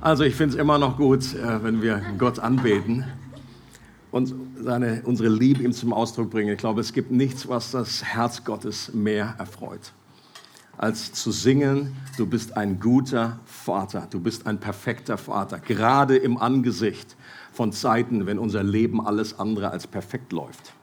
[0.00, 3.04] Also ich finde es immer noch gut, äh, wenn wir Gott anbeten
[4.12, 4.32] und
[4.62, 6.52] seine, unsere Liebe ihm zum Ausdruck bringen.
[6.52, 9.92] Ich glaube, es gibt nichts, was das Herz Gottes mehr erfreut,
[10.76, 16.36] als zu singen, du bist ein guter Vater, du bist ein perfekter Vater, gerade im
[16.36, 17.16] Angesicht
[17.52, 20.74] von Zeiten, wenn unser Leben alles andere als perfekt läuft.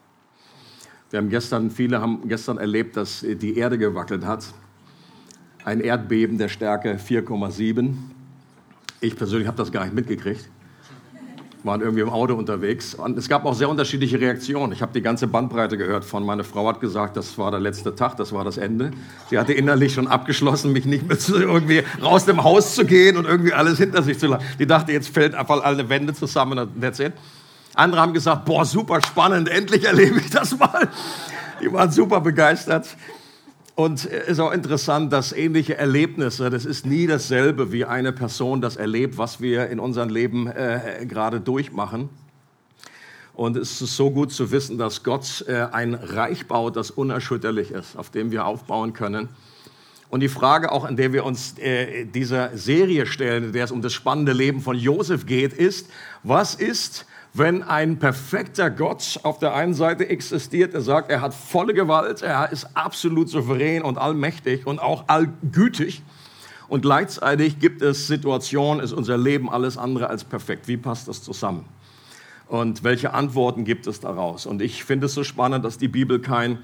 [1.10, 4.46] Wir haben gestern, viele haben gestern erlebt, dass die Erde gewackelt hat.
[5.64, 7.94] Ein Erdbeben der Stärke 4,7
[9.02, 10.50] ich persönlich habe das gar nicht mitgekriegt.
[11.64, 12.94] Waren irgendwie im Auto unterwegs.
[12.94, 14.72] Und es gab auch sehr unterschiedliche Reaktionen.
[14.72, 16.24] Ich habe die ganze Bandbreite gehört von.
[16.24, 18.92] Meine Frau hat gesagt, das war der letzte Tag, das war das Ende.
[19.32, 23.18] Sie hatte innerlich schon abgeschlossen, mich nicht mehr zu, irgendwie raus dem Haus zu gehen
[23.18, 24.46] und irgendwie alles hinter sich zu lassen.
[24.60, 27.14] Die dachte, jetzt fällt einfach alle Wände zusammen und that's it.
[27.74, 30.88] Andere haben gesagt, boah, super spannend, endlich erlebe ich das mal.
[31.62, 32.96] Die waren super begeistert.
[33.76, 38.62] Und es ist auch interessant, dass ähnliche Erlebnisse, das ist nie dasselbe, wie eine Person
[38.62, 42.08] das erlebt, was wir in unserem Leben äh, gerade durchmachen.
[43.34, 47.72] Und es ist so gut zu wissen, dass Gott äh, ein Reich baut, das unerschütterlich
[47.72, 49.28] ist, auf dem wir aufbauen können.
[50.08, 53.72] Und die Frage auch, an der wir uns äh, dieser Serie stellen, in der es
[53.72, 55.90] um das spannende Leben von Josef geht, ist,
[56.24, 57.06] was ist,
[57.38, 62.22] wenn ein perfekter Gott auf der einen Seite existiert, er sagt, er hat volle Gewalt,
[62.22, 66.02] er ist absolut souverän und allmächtig und auch allgütig.
[66.70, 70.70] Und gleichzeitig gibt es Situationen, ist unser Leben alles andere als perfekt.
[70.70, 71.66] Wie passt das zusammen?
[72.48, 74.46] Und welche Antworten gibt es daraus?
[74.46, 76.60] Und ich finde es so spannend, dass die Bibel kein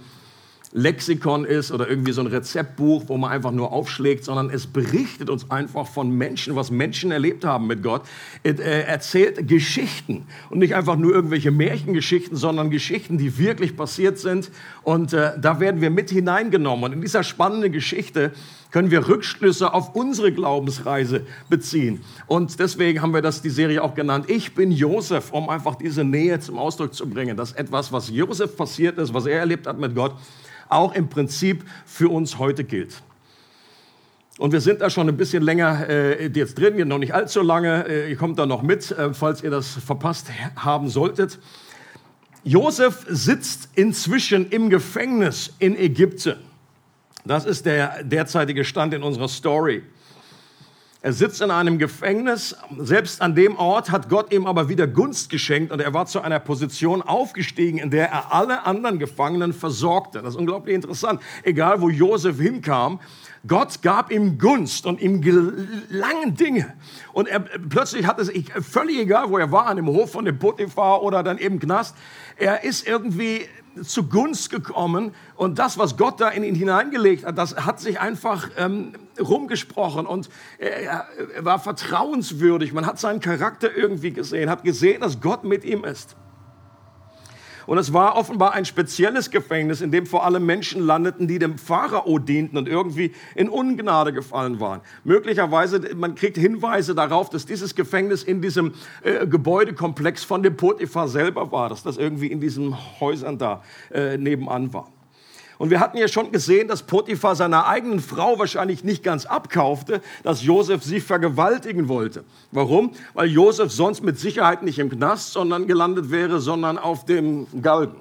[0.74, 5.30] Lexikon ist oder irgendwie so ein Rezeptbuch, wo man einfach nur aufschlägt, sondern es berichtet
[5.30, 8.04] uns einfach von Menschen, was Menschen erlebt haben mit Gott.
[8.44, 14.18] Es äh, erzählt Geschichten und nicht einfach nur irgendwelche Märchengeschichten, sondern Geschichten, die wirklich passiert
[14.18, 14.50] sind.
[14.84, 16.86] Und äh, da werden wir mit hineingenommen.
[16.86, 18.32] Und in dieser spannenden Geschichte
[18.72, 22.02] können wir Rückschlüsse auf unsere Glaubensreise beziehen.
[22.28, 24.26] Und deswegen haben wir das die Serie auch genannt.
[24.30, 27.36] Ich bin Josef, um einfach diese Nähe zum Ausdruck zu bringen.
[27.36, 30.16] dass etwas, was Josef passiert ist, was er erlebt hat mit Gott,
[30.72, 33.02] auch im Prinzip für uns heute gilt.
[34.38, 37.88] Und wir sind da schon ein bisschen länger äh, jetzt drin, noch nicht allzu lange.
[37.88, 41.38] Äh, ihr kommt da noch mit, äh, falls ihr das verpasst haben solltet.
[42.44, 46.38] Josef sitzt inzwischen im Gefängnis in Ägypten.
[47.24, 49.84] Das ist der derzeitige Stand in unserer Story.
[51.04, 52.56] Er sitzt in einem Gefängnis.
[52.78, 56.22] Selbst an dem Ort hat Gott ihm aber wieder Gunst geschenkt und er war zu
[56.22, 60.22] einer Position aufgestiegen, in der er alle anderen Gefangenen versorgte.
[60.22, 61.20] Das ist unglaublich interessant.
[61.42, 63.00] Egal wo Josef hinkam,
[63.48, 66.76] Gott gab ihm Gunst und ihm gelangen Dinge.
[67.14, 68.32] Und er, plötzlich hat es
[68.64, 71.96] völlig egal, wo er war, an dem Hof von dem Potiphar oder dann eben Knast.
[72.38, 73.48] Er ist irgendwie
[73.84, 78.00] zu Gunst gekommen und das, was Gott da in ihn hineingelegt hat, das hat sich
[78.00, 82.74] einfach ähm, rumgesprochen und er, er war vertrauenswürdig.
[82.74, 86.16] Man hat seinen Charakter irgendwie gesehen, hat gesehen, dass Gott mit ihm ist.
[87.66, 91.58] Und es war offenbar ein spezielles Gefängnis, in dem vor allem Menschen landeten, die dem
[91.58, 94.82] Pharao dienten und irgendwie in Ungnade gefallen waren.
[95.04, 98.74] Möglicherweise, man kriegt Hinweise darauf, dass dieses Gefängnis in diesem
[99.04, 104.18] äh, Gebäudekomplex von dem Potiphar selber war, dass das irgendwie in diesen Häusern da äh,
[104.18, 104.88] nebenan war.
[105.62, 110.02] Und wir hatten ja schon gesehen, dass Potiphar seiner eigenen Frau wahrscheinlich nicht ganz abkaufte,
[110.24, 112.24] dass Josef sie vergewaltigen wollte.
[112.52, 112.94] Warum?
[113.14, 117.98] Weil Josef sonst mit Sicherheit nicht im Knast, sondern gelandet wäre, sondern auf dem Galgen.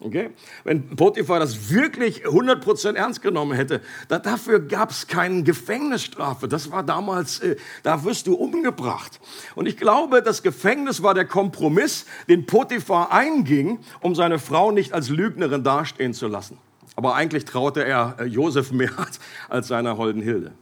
[0.00, 0.30] Okay?
[0.64, 6.48] Wenn Potiphar das wirklich 100% ernst genommen hätte, da, dafür gab es keine Gefängnisstrafe.
[6.48, 9.20] Das war damals, äh, da wirst du umgebracht.
[9.54, 14.92] Und ich glaube, das Gefängnis war der Kompromiss, den Potiphar einging, um seine Frau nicht
[14.92, 16.58] als Lügnerin dastehen zu lassen.
[17.00, 18.90] Aber eigentlich traute er äh, Josef mehr
[19.48, 20.52] als seiner holden Hilde.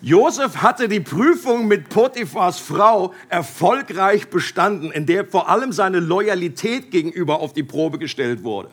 [0.00, 6.90] Josef hatte die Prüfung mit Potiphars Frau erfolgreich bestanden, in der vor allem seine Loyalität
[6.90, 8.70] gegenüber auf die Probe gestellt wurde.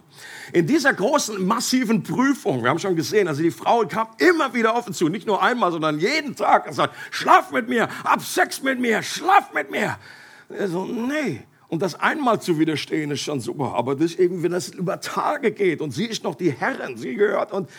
[0.54, 4.76] In dieser großen, massiven Prüfung, wir haben schon gesehen, also die Frau kam immer wieder
[4.88, 8.64] ihn zu, nicht nur einmal, sondern jeden Tag und sagt, schlaf mit mir, hab Sex
[8.64, 10.00] mit mir, schlaf mit mir.
[10.50, 13.76] Er so, nee, und das einmal zu widerstehen ist schon super.
[13.76, 17.16] Aber das eben, wenn das über Tage geht und sie ist noch die Herrin, sie
[17.16, 17.70] gehört und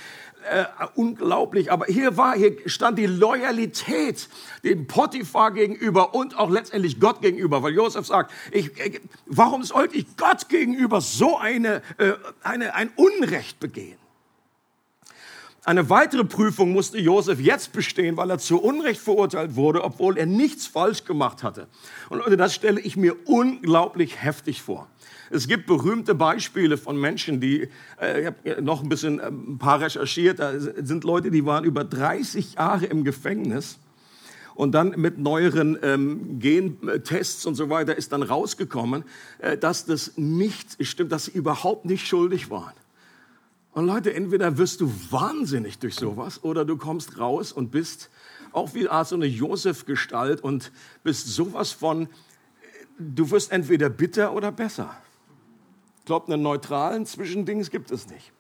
[0.48, 0.64] äh,
[0.94, 1.70] unglaublich.
[1.72, 4.28] Aber hier war, hier stand die Loyalität
[4.64, 9.96] dem Potiphar gegenüber und auch letztendlich Gott gegenüber, weil Josef sagt, ich, ich, warum sollte
[9.96, 12.12] ich Gott gegenüber so eine, äh,
[12.42, 13.99] eine, ein Unrecht begehen?
[15.62, 20.24] Eine weitere Prüfung musste Josef jetzt bestehen, weil er zu Unrecht verurteilt wurde, obwohl er
[20.24, 21.68] nichts falsch gemacht hatte.
[22.08, 24.88] Und Leute, das stelle ich mir unglaublich heftig vor.
[25.28, 27.68] Es gibt berühmte Beispiele von Menschen, die,
[28.00, 31.64] äh, ich habe noch ein bisschen äh, ein paar recherchiert, da sind Leute, die waren
[31.64, 33.78] über 30 Jahre im Gefängnis
[34.54, 39.04] und dann mit neueren ähm, Gentests und so weiter ist dann rausgekommen,
[39.38, 42.74] äh, dass das nicht stimmt, dass sie überhaupt nicht schuldig waren.
[43.72, 48.10] Und Leute, entweder wirst du wahnsinnig durch sowas oder du kommst raus und bist
[48.52, 50.72] auch wie Art so eine Josef-Gestalt und
[51.04, 52.08] bist sowas von,
[52.98, 54.96] du wirst entweder bitter oder besser.
[56.00, 58.32] Ich glaube, einen neutralen Zwischendings gibt es nicht.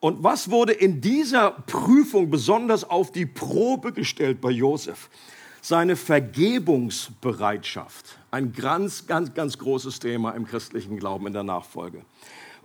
[0.00, 5.10] Und was wurde in dieser Prüfung besonders auf die Probe gestellt bei Josef?
[5.60, 8.18] Seine Vergebungsbereitschaft.
[8.30, 12.02] Ein ganz, ganz, ganz großes Thema im christlichen Glauben in der Nachfolge.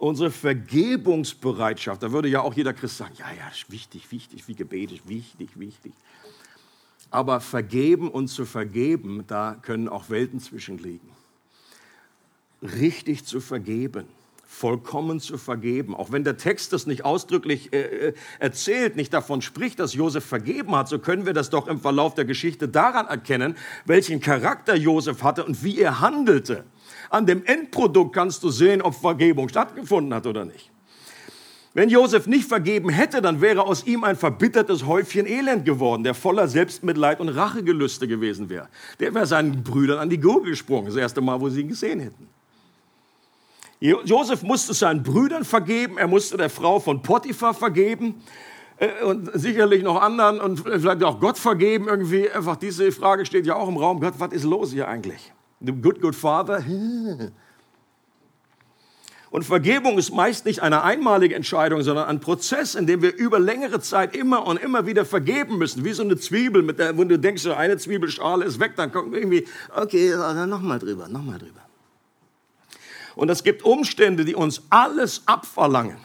[0.01, 4.56] Unsere Vergebungsbereitschaft, da würde ja auch jeder Christ sagen, ja, ja, ist wichtig, wichtig, wie
[4.56, 5.94] Gebet ist wichtig, wichtig.
[7.12, 11.07] Aber vergeben und zu vergeben, da können auch Welten zwischenliegen.
[12.63, 14.07] Richtig zu vergeben
[14.51, 15.95] vollkommen zu vergeben.
[15.95, 20.25] Auch wenn der Text das nicht ausdrücklich äh, äh, erzählt, nicht davon spricht, dass Josef
[20.25, 23.56] vergeben hat, so können wir das doch im Verlauf der Geschichte daran erkennen,
[23.86, 26.65] welchen Charakter Josef hatte und wie er handelte.
[27.11, 30.71] An dem Endprodukt kannst du sehen, ob Vergebung stattgefunden hat oder nicht.
[31.73, 36.13] Wenn Josef nicht vergeben hätte, dann wäre aus ihm ein verbittertes Häufchen Elend geworden, der
[36.13, 38.69] voller Selbstmitleid und Rachegelüste gewesen wäre.
[39.01, 41.99] Der wäre seinen Brüdern an die Gurgel gesprungen, das erste Mal, wo sie ihn gesehen
[41.99, 42.29] hätten.
[43.81, 48.21] Josef musste seinen Brüdern vergeben, er musste der Frau von Potiphar vergeben
[48.77, 52.29] äh, und sicherlich noch anderen und vielleicht auch Gott vergeben irgendwie.
[52.29, 53.99] Einfach diese Frage steht ja auch im Raum.
[53.99, 55.33] Gott, was ist los hier eigentlich?
[55.63, 56.63] Good, good Father?
[59.31, 63.39] Und Vergebung ist meist nicht eine einmalige Entscheidung, sondern ein Prozess, in dem wir über
[63.39, 65.85] längere Zeit immer und immer wieder vergeben müssen.
[65.85, 69.15] Wie so eine Zwiebel, mit der, wo du denkst, eine Zwiebelschale ist weg, dann kommt
[69.15, 70.13] irgendwie, okay,
[70.47, 71.61] nochmal drüber, nochmal drüber.
[73.15, 75.95] Und es gibt Umstände, die uns alles abverlangen.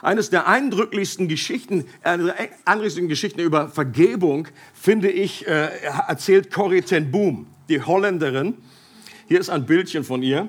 [0.00, 2.18] Eines der eindrücklichsten Geschichten, äh,
[2.64, 8.54] eindrücklichsten Geschichten über Vergebung, finde ich, äh, erzählt Corrie ten Boom, die Holländerin.
[9.28, 10.48] Hier ist ein Bildchen von ihr,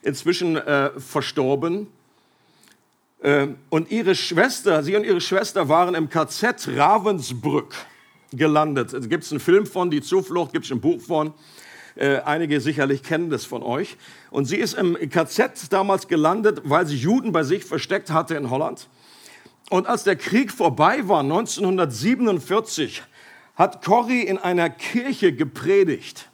[0.00, 1.86] inzwischen äh, verstorben.
[3.20, 7.74] Äh, und ihre Schwester, sie und ihre Schwester waren im KZ Ravensbrück
[8.32, 8.94] gelandet.
[8.94, 11.34] Da gibt es einen Film von, Die Zuflucht, gibt es ein Buch von.
[11.94, 13.98] Äh, einige sicherlich kennen das von euch.
[14.30, 18.48] Und sie ist im KZ damals gelandet, weil sie Juden bei sich versteckt hatte in
[18.48, 18.88] Holland.
[19.68, 23.02] Und als der Krieg vorbei war, 1947,
[23.56, 26.30] hat Corrie in einer Kirche gepredigt.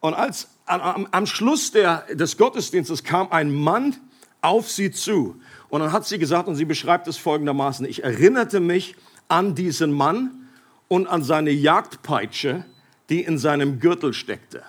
[0.00, 3.96] Und als am, am Schluss der, des Gottesdienstes kam ein Mann
[4.40, 5.40] auf sie zu.
[5.68, 8.94] Und dann hat sie gesagt, und sie beschreibt es folgendermaßen, ich erinnerte mich
[9.28, 10.48] an diesen Mann
[10.88, 12.64] und an seine Jagdpeitsche,
[13.10, 14.62] die in seinem Gürtel steckte.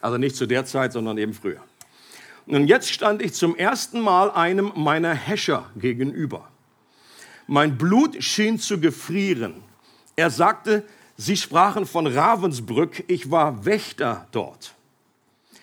[0.00, 1.60] Also nicht zu der Zeit, sondern eben früher.
[2.46, 6.48] Und jetzt stand ich zum ersten Mal einem meiner Häscher gegenüber.
[7.46, 9.62] Mein Blut schien zu gefrieren.
[10.16, 10.84] Er sagte,
[11.16, 14.74] Sie sprachen von Ravensbrück, ich war Wächter dort.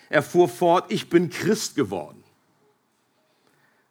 [0.08, 2.22] Er fuhr fort, ich bin Christ geworden.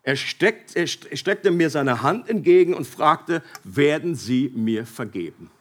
[0.03, 5.51] Er, steckt, er steckte mir seine Hand entgegen und fragte, werden Sie mir vergeben?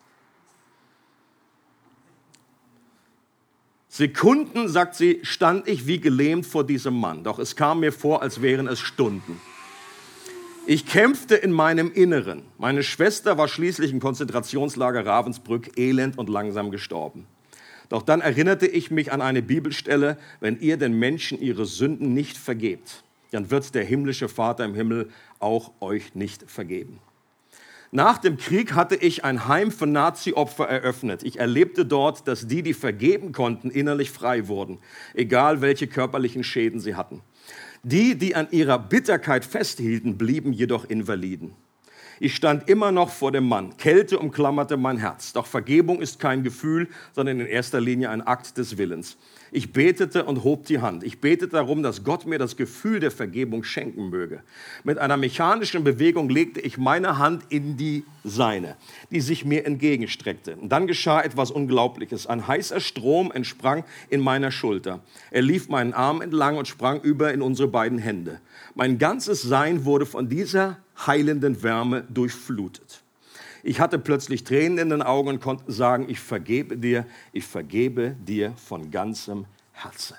[3.93, 8.23] Sekunden, sagt sie, stand ich wie gelähmt vor diesem Mann, doch es kam mir vor,
[8.23, 9.41] als wären es Stunden.
[10.67, 12.43] Ich kämpfte in meinem Inneren.
[12.59, 17.27] Meine Schwester war schließlich im Konzentrationslager Ravensbrück elend und langsam gestorben.
[17.89, 22.37] Doch dann erinnerte ich mich an eine Bibelstelle, wenn ihr den Menschen ihre Sünden nicht
[22.37, 25.09] vergebt, dann wird der himmlische Vater im Himmel
[25.39, 27.01] auch euch nicht vergeben.
[27.91, 31.25] Nach dem Krieg hatte ich ein Heim für Nazi-Opfer eröffnet.
[31.25, 34.79] Ich erlebte dort, dass die, die vergeben konnten, innerlich frei wurden,
[35.15, 37.23] egal welche körperlichen Schäden sie hatten.
[37.83, 41.55] Die, die an ihrer Bitterkeit festhielten, blieben jedoch Invaliden.
[42.19, 43.79] Ich stand immer noch vor dem Mann.
[43.79, 45.33] Kälte umklammerte mein Herz.
[45.33, 49.17] Doch Vergebung ist kein Gefühl, sondern in erster Linie ein Akt des Willens.
[49.53, 51.03] Ich betete und hob die Hand.
[51.03, 54.43] Ich betete darum, dass Gott mir das Gefühl der Vergebung schenken möge.
[54.85, 58.77] Mit einer mechanischen Bewegung legte ich meine Hand in die seine,
[59.11, 60.57] die sich mir entgegenstreckte.
[60.57, 62.27] Und dann geschah etwas Unglaubliches.
[62.27, 65.01] Ein heißer Strom entsprang in meiner Schulter.
[65.31, 68.41] Er lief meinen Arm entlang und sprang über in unsere beiden Hände.
[68.75, 73.00] Mein ganzes Sein wurde von dieser heilenden Wärme durchflutet.
[73.63, 78.17] Ich hatte plötzlich Tränen in den Augen und konnte sagen, ich vergebe dir, ich vergebe
[78.27, 80.17] dir von ganzem Herzen.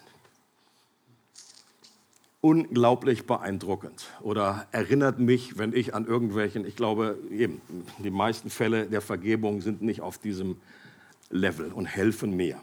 [2.42, 7.62] unglaublich beeindruckend oder erinnert mich, wenn ich an irgendwelchen, ich glaube, eben,
[8.00, 10.58] die meisten Fälle der Vergebung sind nicht auf diesem
[11.30, 12.60] Level und helfen mir.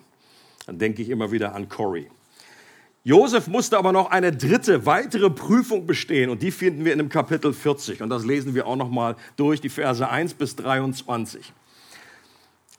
[0.66, 2.10] Dann denke ich immer wieder an Corey.
[3.08, 7.08] Josef musste aber noch eine dritte, weitere Prüfung bestehen und die finden wir in dem
[7.08, 11.54] Kapitel 40 und das lesen wir auch noch mal durch die Verse 1 bis 23.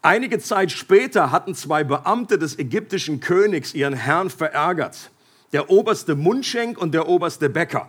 [0.04, 5.10] Einige Zeit später hatten zwei Beamte des ägyptischen Königs ihren Herrn verärgert
[5.52, 7.88] der oberste Mundschenk und der oberste Bäcker.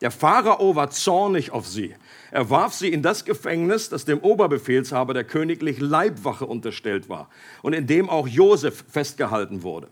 [0.00, 1.92] Der Pharao war zornig auf sie.
[2.30, 7.28] Er warf sie in das Gefängnis, das dem Oberbefehlshaber der königlichen Leibwache unterstellt war
[7.62, 9.88] und in dem auch Josef festgehalten wurde.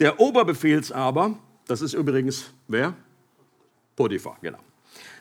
[0.00, 2.94] Der Oberbefehlshaber, das ist übrigens wer?
[3.96, 4.58] Potiphar, genau.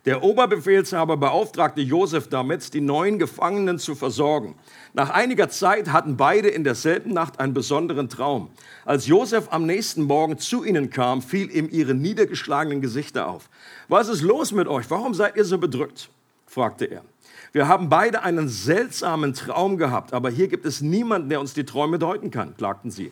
[0.06, 4.56] Der Oberbefehlshaber beauftragte Josef damit, die neuen Gefangenen zu versorgen.
[4.94, 8.52] Nach einiger Zeit hatten beide in derselben Nacht einen besonderen Traum.
[8.86, 13.50] Als Josef am nächsten Morgen zu ihnen kam, fiel ihm ihre niedergeschlagenen Gesichter auf.
[13.90, 14.90] Was ist los mit euch?
[14.90, 16.10] Warum seid ihr so bedrückt?
[16.48, 17.04] fragte er.
[17.52, 21.66] Wir haben beide einen seltsamen Traum gehabt, aber hier gibt es niemanden, der uns die
[21.66, 23.12] Träume deuten kann, klagten sie.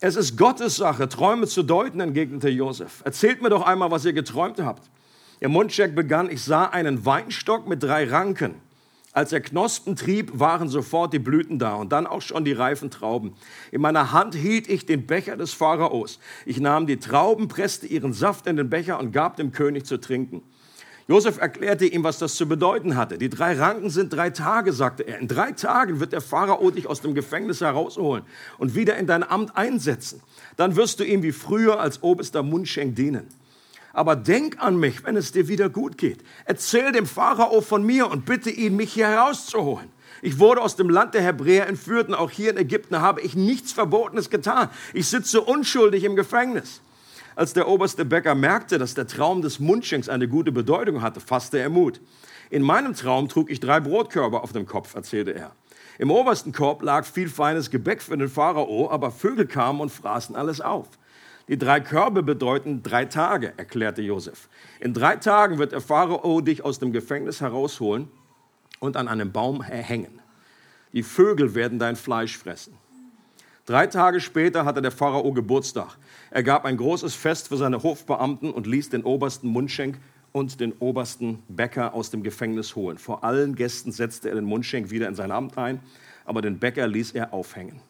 [0.00, 3.00] Es ist Gottes Sache, Träume zu deuten, entgegnete Josef.
[3.06, 4.90] Erzählt mir doch einmal, was ihr geträumt habt.
[5.40, 8.56] Ihr Mundcheck begann, ich sah einen Weinstock mit drei Ranken.
[9.12, 12.90] Als er Knospen trieb, waren sofort die Blüten da und dann auch schon die reifen
[12.90, 13.32] Trauben.
[13.72, 16.18] In meiner Hand hielt ich den Becher des Pharaos.
[16.44, 19.96] Ich nahm die Trauben, presste ihren Saft in den Becher und gab dem König zu
[19.96, 20.42] trinken.
[21.08, 23.16] Josef erklärte ihm, was das zu bedeuten hatte.
[23.16, 25.18] Die drei Ranken sind drei Tage, sagte er.
[25.18, 28.24] In drei Tagen wird der Pharao dich aus dem Gefängnis herausholen
[28.58, 30.20] und wieder in dein Amt einsetzen.
[30.56, 33.28] Dann wirst du ihm wie früher als oberster Mundschenk dienen
[33.96, 36.22] aber denk an mich, wenn es dir wieder gut geht.
[36.44, 39.88] Erzähl dem Pharao von mir und bitte ihn, mich hier herauszuholen.
[40.20, 43.34] Ich wurde aus dem Land der Hebräer entführt und auch hier in Ägypten habe ich
[43.34, 44.68] nichts Verbotenes getan.
[44.92, 46.82] Ich sitze unschuldig im Gefängnis.
[47.36, 51.58] Als der oberste Bäcker merkte, dass der Traum des Mundschenks eine gute Bedeutung hatte, fasste
[51.58, 52.00] er Mut.
[52.48, 55.52] In meinem Traum trug ich drei Brotkörbe auf dem Kopf, erzählte er.
[55.98, 60.34] Im obersten Korb lag viel feines Gebäck für den Pharao, aber Vögel kamen und fraßen
[60.34, 60.88] alles auf.
[61.48, 64.48] Die drei Körbe bedeuten drei Tage, erklärte Josef.
[64.80, 68.08] In drei Tagen wird der Pharao dich aus dem Gefängnis herausholen
[68.80, 70.22] und an einem Baum hängen.
[70.94, 72.78] Die Vögel werden dein Fleisch fressen.
[73.66, 75.96] Drei Tage später hatte der Pharao Geburtstag.
[76.30, 79.98] Er gab ein großes Fest für seine Hofbeamten und ließ den obersten Mundschenk
[80.30, 82.96] und den obersten Bäcker aus dem Gefängnis holen.
[82.96, 85.80] Vor allen Gästen setzte er den Mundschenk wieder in sein Amt ein,
[86.24, 87.80] aber den Bäcker ließ er aufhängen.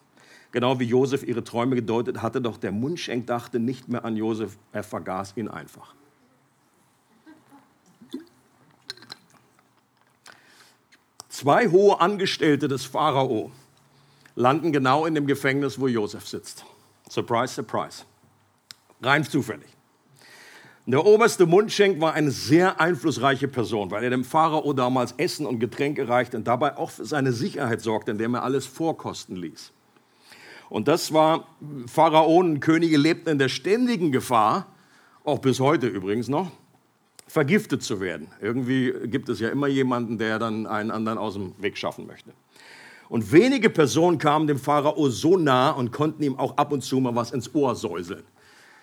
[0.51, 4.57] Genau wie Josef ihre Träume gedeutet hatte, doch der Mundschenk dachte nicht mehr an Josef,
[4.71, 5.93] er vergaß ihn einfach.
[11.29, 13.51] Zwei hohe Angestellte des Pharao
[14.37, 16.63] landen genau in dem Gefängnis, wo Josef sitzt.
[17.09, 18.03] Surprise, surprise.
[19.01, 19.67] Rein zufällig.
[20.85, 25.59] Der oberste Mundschenk war eine sehr einflussreiche Person, weil er dem Pharao damals Essen und
[25.59, 29.73] Getränke reichte und dabei auch für seine Sicherheit sorgte, indem er alles vorkosten ließ.
[30.69, 31.47] Und das war,
[31.87, 34.67] Pharaonenkönige lebten in der ständigen Gefahr,
[35.23, 36.51] auch bis heute übrigens noch,
[37.27, 38.27] vergiftet zu werden.
[38.39, 42.31] Irgendwie gibt es ja immer jemanden, der dann einen anderen aus dem Weg schaffen möchte.
[43.09, 46.99] Und wenige Personen kamen dem Pharao so nah und konnten ihm auch ab und zu
[46.99, 48.23] mal was ins Ohr säuseln.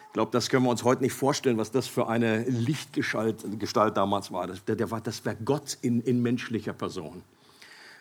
[0.06, 3.96] Ich glaube, das können wir uns heute nicht vorstellen, was das für eine Lichtgestalt Gestalt
[3.96, 4.46] damals war.
[4.46, 7.22] Das, der, der war das war Gott in, in menschlicher Person.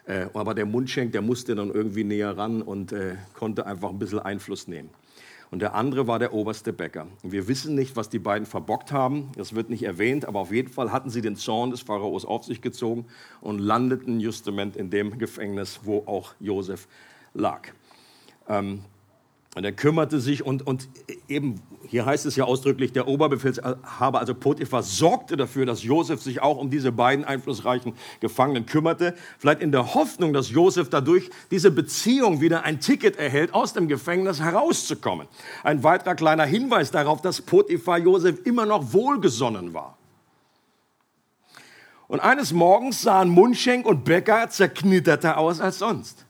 [0.06, 4.00] Äh, aber der Mundschenk, der musste dann irgendwie näher ran und äh, konnte einfach ein
[4.00, 4.90] bisschen Einfluss nehmen.
[5.54, 7.06] Und der andere war der oberste Bäcker.
[7.22, 9.30] Wir wissen nicht, was die beiden verbockt haben.
[9.38, 12.44] Das wird nicht erwähnt, aber auf jeden Fall hatten sie den Zorn des Pharaos auf
[12.44, 13.06] sich gezogen
[13.40, 16.88] und landeten justement in dem Gefängnis, wo auch Josef
[17.36, 17.68] lag.
[18.50, 18.84] Ähm,
[19.56, 20.90] und er kümmerte sich und, und
[21.28, 26.42] eben, hier heißt es ja ausdrücklich, der Oberbefehlshaber, also Potiphar, sorgte dafür, dass Josef sich
[26.42, 29.14] auch um diese beiden einflussreichen Gefangenen kümmerte.
[29.38, 33.88] Vielleicht in der Hoffnung, dass Josef dadurch diese Beziehung wieder ein Ticket erhält, aus dem
[33.88, 35.28] Gefängnis herauszukommen.
[35.64, 39.98] Ein weiterer kleiner Hinweis darauf, dass Potiphar Josef immer noch wohlgesonnen war.
[42.08, 46.26] Und eines Morgens sahen Mundschenk und Bäcker zerknitterter aus als sonst.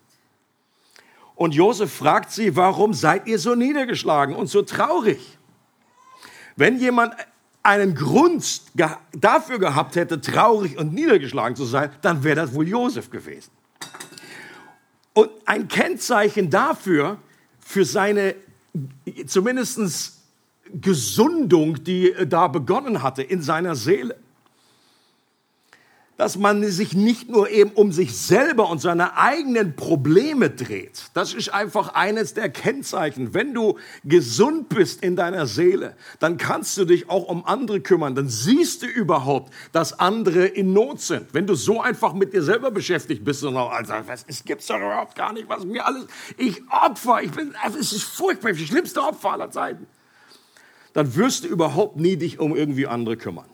[1.36, 5.38] Und Josef fragt sie, warum seid ihr so niedergeschlagen und so traurig?
[6.56, 7.16] Wenn jemand
[7.64, 8.62] einen Grund
[9.14, 13.52] dafür gehabt hätte, traurig und niedergeschlagen zu sein, dann wäre das wohl Josef gewesen.
[15.14, 17.18] Und ein Kennzeichen dafür,
[17.60, 18.36] für seine
[19.28, 20.20] zumindest
[20.74, 24.18] Gesundung, die da begonnen hatte in seiner Seele.
[26.18, 31.06] Dass man sich nicht nur eben um sich selber und seine eigenen Probleme dreht.
[31.14, 33.34] Das ist einfach eines der Kennzeichen.
[33.34, 38.14] Wenn du gesund bist in deiner Seele, dann kannst du dich auch um andere kümmern.
[38.14, 41.34] Dann siehst du überhaupt, dass andere in Not sind.
[41.34, 44.68] Wenn du so einfach mit dir selber beschäftigt bist und auch, also, was, es gibt's
[44.68, 46.06] doch überhaupt gar nicht, was mir alles,
[46.38, 49.88] ich Opfer, ich bin, es ist furchtbar, das schlimmste Opfer aller Zeiten.
[50.94, 53.46] Dann wirst du überhaupt nie dich um irgendwie andere kümmern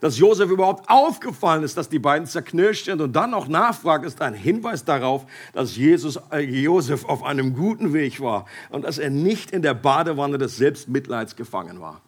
[0.00, 4.20] dass Josef überhaupt aufgefallen ist, dass die beiden zerknirscht sind und dann noch nachfragt, ist
[4.20, 9.10] ein Hinweis darauf, dass Jesus, äh, Josef auf einem guten Weg war und dass er
[9.10, 12.00] nicht in der Badewanne des Selbstmitleids gefangen war.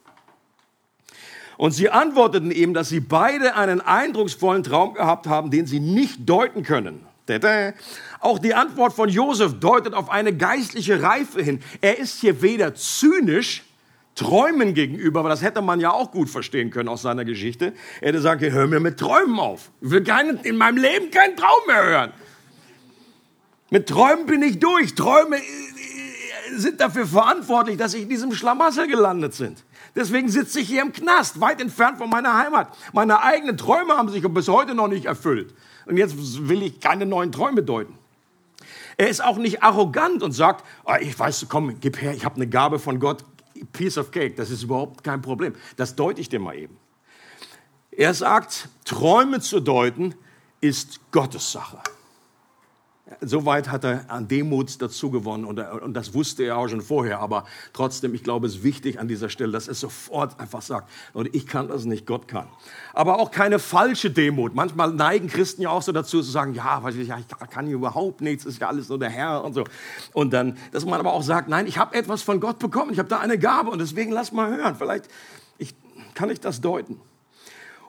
[1.57, 6.29] Und sie antworteten ihm, dass sie beide einen eindrucksvollen Traum gehabt haben, den sie nicht
[6.29, 7.05] deuten können.
[8.21, 11.61] Auch die Antwort von Josef deutet auf eine geistliche Reife hin.
[11.81, 13.63] Er ist hier weder zynisch
[14.14, 17.73] Träumen gegenüber, aber das hätte man ja auch gut verstehen können aus seiner Geschichte.
[18.00, 19.71] Er hätte sagen können, hör mir mit Träumen auf.
[19.81, 22.12] Ich will keinen, in meinem Leben keinen Traum mehr hören.
[23.71, 24.95] Mit Träumen bin ich durch.
[24.95, 25.40] Träume äh,
[26.57, 29.64] sind dafür verantwortlich, dass ich in diesem Schlamassel gelandet sind.
[29.95, 32.76] Deswegen sitze ich hier im Knast, weit entfernt von meiner Heimat.
[32.93, 35.55] Meine eigenen Träume haben sich bis heute noch nicht erfüllt.
[35.87, 36.14] Und jetzt
[36.49, 37.95] will ich keine neuen Träume deuten.
[38.97, 42.37] Er ist auch nicht arrogant und sagt, oh, ich weiß, komm, gib her, ich habe
[42.37, 43.25] eine Gabe von Gott,
[43.64, 45.55] piece of cake, das ist überhaupt kein Problem.
[45.76, 46.76] Das deute ich dir mal eben.
[47.90, 50.14] Er sagt, Träume zu deuten
[50.61, 51.79] ist Gottes Sache.
[53.21, 57.21] Soweit hat er an Demut dazu gewonnen und, und, das wusste er auch schon vorher.
[57.21, 60.88] Aber trotzdem, ich glaube, es ist wichtig an dieser Stelle, dass er sofort einfach sagt,
[61.12, 62.47] und ich kann das nicht, Gott kann.
[62.95, 64.55] Aber auch keine falsche Demut.
[64.55, 68.45] Manchmal neigen Christen ja auch so dazu zu sagen, ja, ich, ich kann überhaupt nichts,
[68.45, 69.64] ist ja alles nur der Herr und so.
[70.12, 72.99] Und dann, dass man aber auch sagt, nein, ich habe etwas von Gott bekommen, ich
[72.99, 74.76] habe da eine Gabe und deswegen lass mal hören.
[74.76, 75.09] Vielleicht
[75.59, 75.75] ich,
[76.14, 77.00] kann ich das deuten.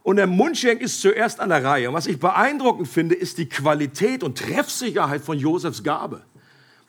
[0.03, 1.89] Und der Mundschenk ist zuerst an der Reihe.
[1.89, 6.21] Und was ich beeindruckend finde, ist die Qualität und Treffsicherheit von Josefs Gabe.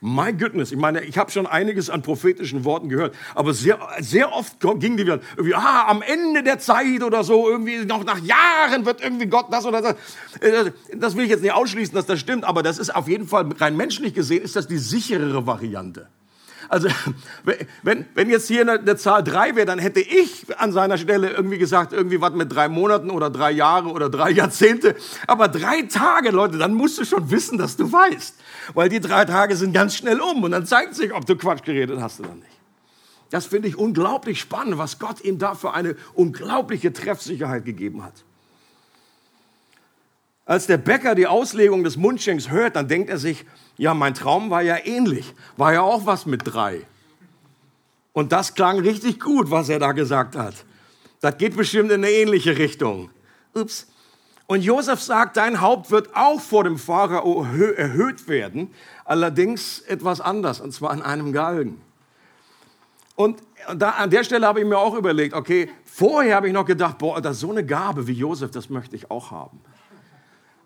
[0.05, 4.33] My goodness, ich meine, ich habe schon einiges an prophetischen Worten gehört, aber sehr, sehr
[4.33, 8.19] oft ging die wieder irgendwie, ah, am Ende der Zeit oder so, irgendwie noch nach
[8.19, 9.95] Jahren wird irgendwie Gott das oder das.
[10.41, 13.29] Äh, das will ich jetzt nicht ausschließen, dass das stimmt, aber das ist auf jeden
[13.29, 16.09] Fall rein menschlich gesehen, ist das die sicherere Variante.
[16.73, 16.89] Also
[17.83, 21.31] wenn, wenn jetzt hier eine, eine Zahl drei wäre, dann hätte ich an seiner Stelle
[21.31, 24.97] irgendwie gesagt, irgendwie was mit drei Monaten oder drei Jahre oder drei Jahrzehnte.
[25.27, 28.37] Aber drei Tage, Leute, dann musst du schon wissen, dass du weißt.
[28.73, 31.63] Weil die drei Tage sind ganz schnell um und dann zeigt sich, ob du Quatsch
[31.63, 32.49] geredet hast oder nicht.
[33.29, 38.25] Das finde ich unglaublich spannend, was Gott ihm da für eine unglaubliche Treffsicherheit gegeben hat.
[40.45, 43.45] Als der Bäcker die Auslegung des Mundschenks hört, dann denkt er sich,
[43.77, 46.87] ja, mein Traum war ja ähnlich, war ja auch was mit drei.
[48.13, 50.55] Und das klang richtig gut, was er da gesagt hat.
[51.21, 53.11] Das geht bestimmt in eine ähnliche Richtung.
[53.55, 53.87] Ups.
[54.47, 58.71] Und Josef sagt, dein Haupt wird auch vor dem Pharao erhöht werden,
[59.05, 61.81] allerdings etwas anders, und zwar an einem Galgen.
[63.15, 63.39] Und
[63.77, 66.99] da, an der Stelle habe ich mir auch überlegt, okay, vorher habe ich noch gedacht,
[66.99, 69.61] boah, das ist so eine Gabe wie Josef, das möchte ich auch haben.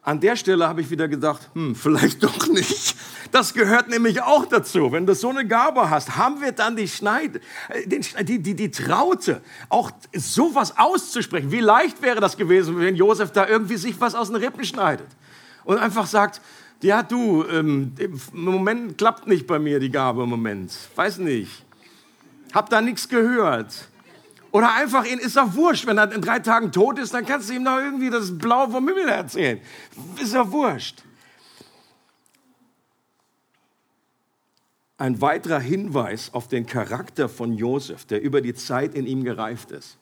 [0.06, 2.94] An der Stelle habe ich wieder gedacht, hm, vielleicht doch nicht.
[3.32, 4.92] Das gehört nämlich auch dazu.
[4.92, 8.70] Wenn du so eine Gabe hast, haben wir dann die Schneide, äh, die, die, die
[8.70, 11.50] Traute, auch sowas auszusprechen.
[11.50, 15.08] Wie leicht wäre das gewesen, wenn Josef da irgendwie sich was aus den Rippen schneidet
[15.64, 16.40] und einfach sagt,
[16.82, 20.72] ja du, ähm, im Moment klappt nicht bei mir die Gabe im Moment.
[20.94, 21.64] Weiß nicht.
[22.54, 23.88] Hab da nichts gehört.
[24.56, 25.86] Oder einfach, ihn ist doch wurscht.
[25.86, 28.66] Wenn er in drei Tagen tot ist, dann kannst du ihm noch irgendwie das Blau
[28.66, 29.60] vom Himmel erzählen.
[30.18, 31.02] Ist doch wurscht.
[34.96, 39.72] Ein weiterer Hinweis auf den Charakter von Josef, der über die Zeit in ihm gereift
[39.72, 39.98] ist.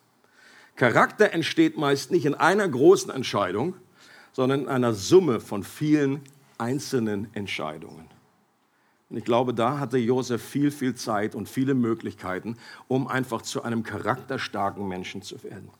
[0.76, 3.74] Charakter entsteht meist nicht in einer großen Entscheidung,
[4.32, 6.20] sondern in einer Summe von vielen
[6.58, 8.13] einzelnen Entscheidungen.
[9.10, 12.56] Und ich glaube, da hatte Josef viel, viel Zeit und viele Möglichkeiten,
[12.88, 15.70] um einfach zu einem charakterstarken Menschen zu werden.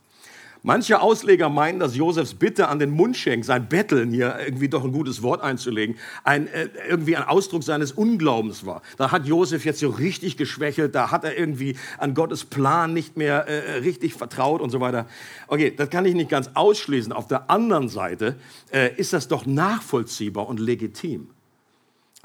[0.66, 4.92] Manche Ausleger meinen, dass Josefs Bitte an den Mundschenk, sein Betteln hier irgendwie doch ein
[4.92, 8.80] gutes Wort einzulegen, ein, äh, irgendwie ein Ausdruck seines Unglaubens war.
[8.96, 13.18] Da hat Josef jetzt so richtig geschwächelt, da hat er irgendwie an Gottes Plan nicht
[13.18, 15.06] mehr äh, richtig vertraut und so weiter.
[15.48, 17.12] Okay, das kann ich nicht ganz ausschließen.
[17.12, 18.36] Auf der anderen Seite
[18.72, 21.28] äh, ist das doch nachvollziehbar und legitim.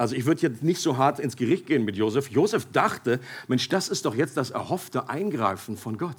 [0.00, 2.30] Also ich würde jetzt nicht so hart ins Gericht gehen mit Josef.
[2.30, 6.16] Josef dachte, Mensch, das ist doch jetzt das erhoffte Eingreifen von Gott.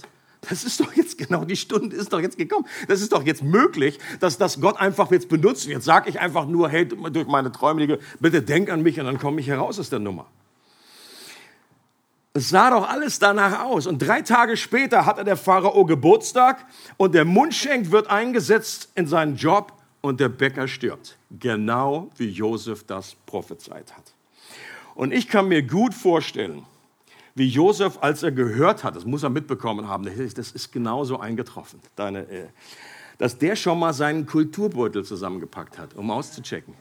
[0.48, 2.68] Das ist doch jetzt genau die Stunde ist doch jetzt gekommen.
[2.88, 5.66] Das ist doch jetzt möglich, dass das Gott einfach jetzt benutzt.
[5.66, 9.18] Jetzt sage ich einfach nur, hey, durch meine Träume, bitte denk an mich und dann
[9.18, 10.28] komme ich heraus aus der Nummer.
[12.34, 13.88] Es sah doch alles danach aus.
[13.88, 16.68] Und drei Tage später hatte der Pharao Geburtstag
[16.98, 21.18] und der Mundschenk wird eingesetzt in seinen Job und der Bäcker stirbt.
[21.40, 24.14] Genau wie Josef das prophezeit hat.
[24.96, 26.64] Und ich kann mir gut vorstellen,
[27.34, 31.80] wie Josef, als er gehört hat, das muss er mitbekommen haben, das ist genauso eingetroffen,
[31.96, 32.48] deine, äh,
[33.18, 36.74] dass der schon mal seinen Kulturbeutel zusammengepackt hat, um auszuchecken.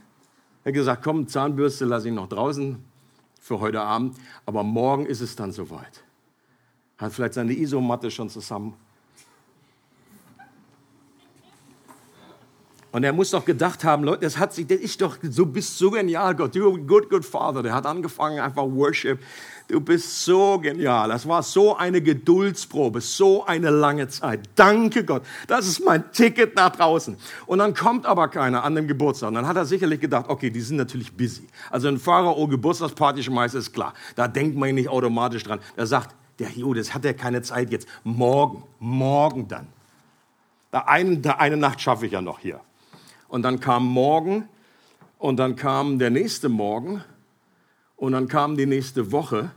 [0.65, 2.83] Er hat gesagt, komm, Zahnbürste lasse ich noch draußen
[3.41, 6.03] für heute Abend, aber morgen ist es dann soweit.
[6.99, 8.75] Hat vielleicht seine Isomatte schon zusammen
[12.93, 15.79] Und er muss doch gedacht haben, Leute, das hat sich, das ist doch, du bist
[15.79, 17.63] so genial, Gott, du good, good Father.
[17.63, 19.21] Der hat angefangen einfach Worship.
[19.69, 21.09] Du bist so genial.
[21.09, 24.41] Das war so eine Geduldsprobe, so eine lange Zeit.
[24.57, 25.23] Danke Gott.
[25.47, 27.17] Das ist mein Ticket nach draußen.
[27.47, 29.29] Und dann kommt aber keiner an dem Geburtstag.
[29.29, 31.47] Und dann hat er sicherlich gedacht, okay, die sind natürlich busy.
[31.71, 33.95] Also ein Pharao Geburtstagsparty schmeißt, ist klar.
[34.17, 35.61] Da denkt man nicht automatisch dran.
[35.77, 37.87] Er sagt, der das hat er keine Zeit jetzt.
[38.03, 39.69] Morgen, morgen dann.
[40.73, 42.61] Da eine, da eine Nacht schaffe ich ja noch hier.
[43.31, 44.49] Und dann kam morgen
[45.19, 47.05] und dann kam der nächste Morgen
[47.97, 49.53] und dann kam die nächste Woche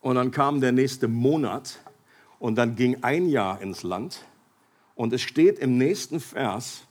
[0.00, 1.78] und dann kam der nächste Monat
[2.40, 4.24] und dann ging ein Jahr ins Land.
[4.96, 6.88] Und es steht im nächsten Vers,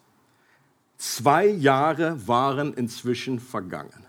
[0.97, 4.05] zwei Jahre waren inzwischen vergangen.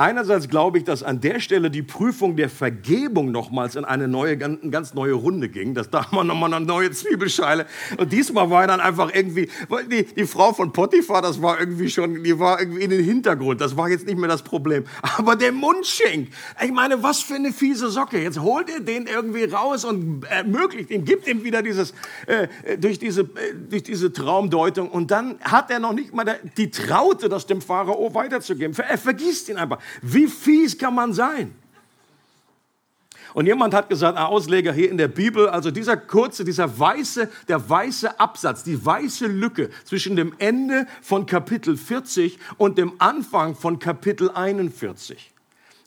[0.00, 4.38] Einerseits glaube ich, dass an der Stelle die Prüfung der Vergebung nochmals in eine neue,
[4.38, 5.74] ganz neue Runde ging.
[5.74, 7.66] Das da war nochmal eine neue Zwiebelschale.
[7.98, 9.50] Und diesmal war dann einfach irgendwie,
[9.92, 13.60] die, die Frau von Potiphar, das war irgendwie schon, die war irgendwie in den Hintergrund.
[13.60, 14.84] Das war jetzt nicht mehr das Problem.
[15.18, 16.30] Aber der Mundschenk,
[16.64, 18.22] ich meine, was für eine fiese Socke.
[18.22, 21.92] Jetzt holt er den irgendwie raus und ermöglicht ihm, gibt ihm wieder dieses,
[22.24, 24.88] äh, durch diese, äh, durch diese Traumdeutung.
[24.90, 28.74] Und dann hat er noch nicht mal die Traute, das dem Pharao weiterzugeben.
[28.88, 29.78] Er vergisst ihn einfach.
[30.02, 31.54] Wie fies kann man sein?
[33.34, 37.30] Und jemand hat gesagt, ein Ausleger hier in der Bibel, also dieser kurze, dieser weiße,
[37.48, 43.54] der weiße Absatz, die weiße Lücke zwischen dem Ende von Kapitel 40 und dem Anfang
[43.54, 45.32] von Kapitel 41.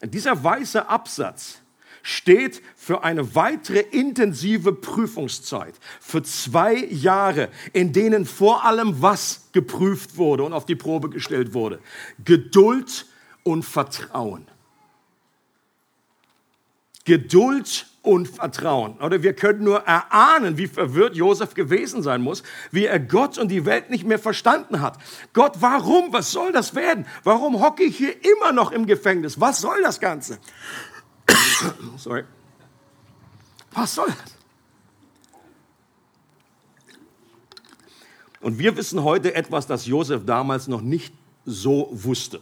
[0.04, 1.60] Dieser weiße Absatz
[2.02, 10.18] steht für eine weitere intensive Prüfungszeit, für zwei Jahre, in denen vor allem was geprüft
[10.18, 11.80] wurde und auf die Probe gestellt wurde.
[12.26, 13.06] Geduld
[13.44, 14.48] und Vertrauen.
[17.06, 18.98] Geduld und Vertrauen.
[19.00, 23.50] Oder wir können nur erahnen, wie verwirrt Josef gewesen sein muss, wie er Gott und
[23.50, 24.98] die Welt nicht mehr verstanden hat.
[25.34, 26.14] Gott, warum?
[26.14, 27.06] Was soll das werden?
[27.24, 29.40] Warum hocke ich hier immer noch im Gefängnis?
[29.40, 30.38] Was soll das Ganze?
[31.98, 32.24] Sorry.
[33.72, 34.34] Was soll das?
[38.42, 41.14] Und wir wissen heute etwas, das Josef damals noch nicht
[41.46, 42.42] so wusste.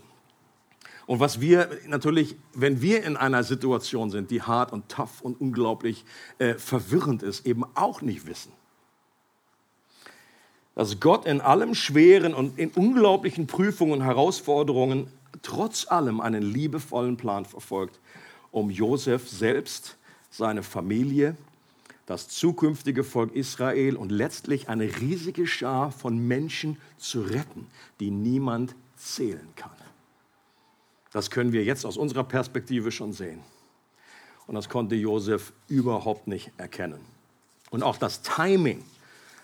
[1.11, 5.41] Und was wir natürlich, wenn wir in einer Situation sind, die hart und tough und
[5.41, 6.05] unglaublich
[6.37, 8.53] äh, verwirrend ist, eben auch nicht wissen.
[10.73, 17.17] Dass Gott in allem Schweren und in unglaublichen Prüfungen und Herausforderungen trotz allem einen liebevollen
[17.17, 17.99] Plan verfolgt,
[18.51, 19.97] um Josef selbst,
[20.29, 21.35] seine Familie,
[22.05, 27.67] das zukünftige Volk Israel und letztlich eine riesige Schar von Menschen zu retten,
[27.99, 29.80] die niemand zählen kann.
[31.11, 33.41] Das können wir jetzt aus unserer Perspektive schon sehen.
[34.47, 37.01] Und das konnte Josef überhaupt nicht erkennen.
[37.69, 38.83] Und auch das Timing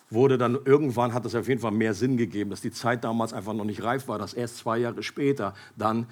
[0.09, 3.33] wurde dann irgendwann, hat es auf jeden Fall mehr Sinn gegeben, dass die Zeit damals
[3.33, 6.07] einfach noch nicht reif war, dass erst zwei Jahre später dann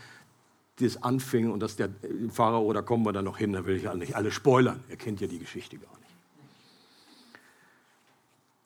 [0.80, 1.90] das anfing und dass der
[2.30, 4.84] Pharao, da kommen wir dann noch hin, da will ich ja nicht alle spoilern.
[4.90, 6.12] Er kennt ja die Geschichte gar nicht.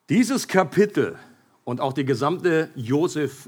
[0.10, 1.20] Dieses Kapitel
[1.66, 3.48] und auch die gesamte Josef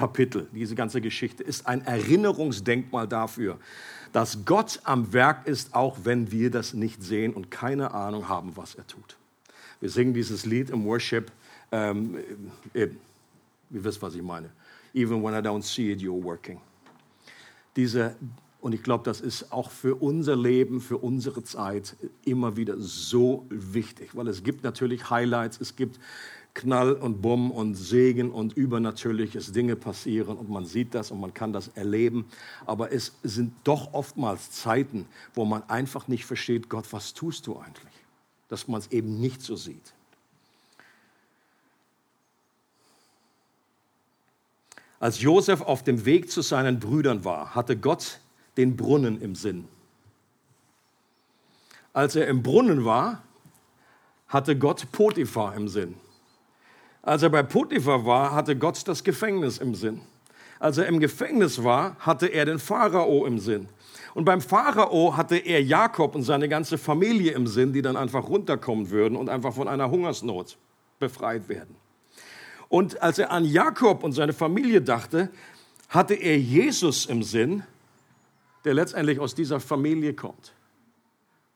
[0.00, 3.58] Kapitel, diese ganze Geschichte, ist ein Erinnerungsdenkmal dafür,
[4.14, 8.56] dass Gott am Werk ist, auch wenn wir das nicht sehen und keine Ahnung haben,
[8.56, 9.18] was er tut.
[9.78, 11.30] Wir singen dieses Lied im Worship.
[11.70, 12.16] Ähm,
[12.72, 12.96] eben.
[13.70, 14.48] Ihr wisst, was ich meine.
[14.94, 16.58] Even when I don't see it, you're working.
[17.76, 18.16] Diese,
[18.62, 23.44] und ich glaube, das ist auch für unser Leben, für unsere Zeit immer wieder so
[23.50, 26.00] wichtig, weil es gibt natürlich Highlights, es gibt
[26.54, 31.32] Knall und Bumm und Segen und übernatürliches Dinge passieren und man sieht das und man
[31.32, 32.26] kann das erleben.
[32.66, 37.58] Aber es sind doch oftmals Zeiten, wo man einfach nicht versteht, Gott, was tust du
[37.58, 37.94] eigentlich?
[38.48, 39.94] Dass man es eben nicht so sieht.
[44.98, 48.20] Als Josef auf dem Weg zu seinen Brüdern war, hatte Gott
[48.56, 49.66] den Brunnen im Sinn.
[51.92, 53.22] Als er im Brunnen war,
[54.28, 55.94] hatte Gott Potiphar im Sinn.
[57.02, 60.00] Als er bei Potiphar war, hatte Gott das Gefängnis im Sinn.
[60.58, 63.68] Als er im Gefängnis war, hatte er den Pharao im Sinn.
[64.12, 68.28] Und beim Pharao hatte er Jakob und seine ganze Familie im Sinn, die dann einfach
[68.28, 70.58] runterkommen würden und einfach von einer Hungersnot
[70.98, 71.76] befreit werden.
[72.68, 75.30] Und als er an Jakob und seine Familie dachte,
[75.88, 77.64] hatte er Jesus im Sinn,
[78.64, 80.52] der letztendlich aus dieser Familie kommt.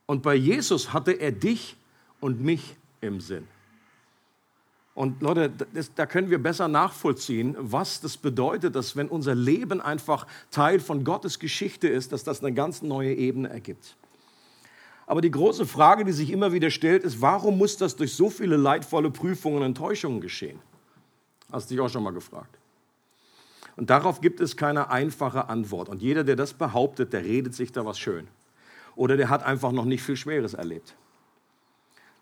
[0.07, 1.77] Und bei Jesus hatte er dich
[2.21, 3.47] und mich im Sinn.
[4.95, 9.81] Und Leute, das, da können wir besser nachvollziehen, was das bedeutet, dass wenn unser Leben
[9.81, 13.97] einfach Teil von Gottes Geschichte ist, dass das eine ganz neue Ebene ergibt.
[15.07, 18.31] Aber die große Frage, die sich immer wieder stellt, ist, warum muss das durch so
[18.31, 20.61] viele leidvolle Prüfungen und Enttäuschungen geschehen?
[21.51, 22.57] Hast du dich auch schon mal gefragt?
[23.77, 25.89] Und darauf gibt es keine einfache Antwort.
[25.89, 28.29] Und jeder, der das behauptet, der redet sich da was schön.
[28.95, 30.95] Oder der hat einfach noch nicht viel Schweres erlebt.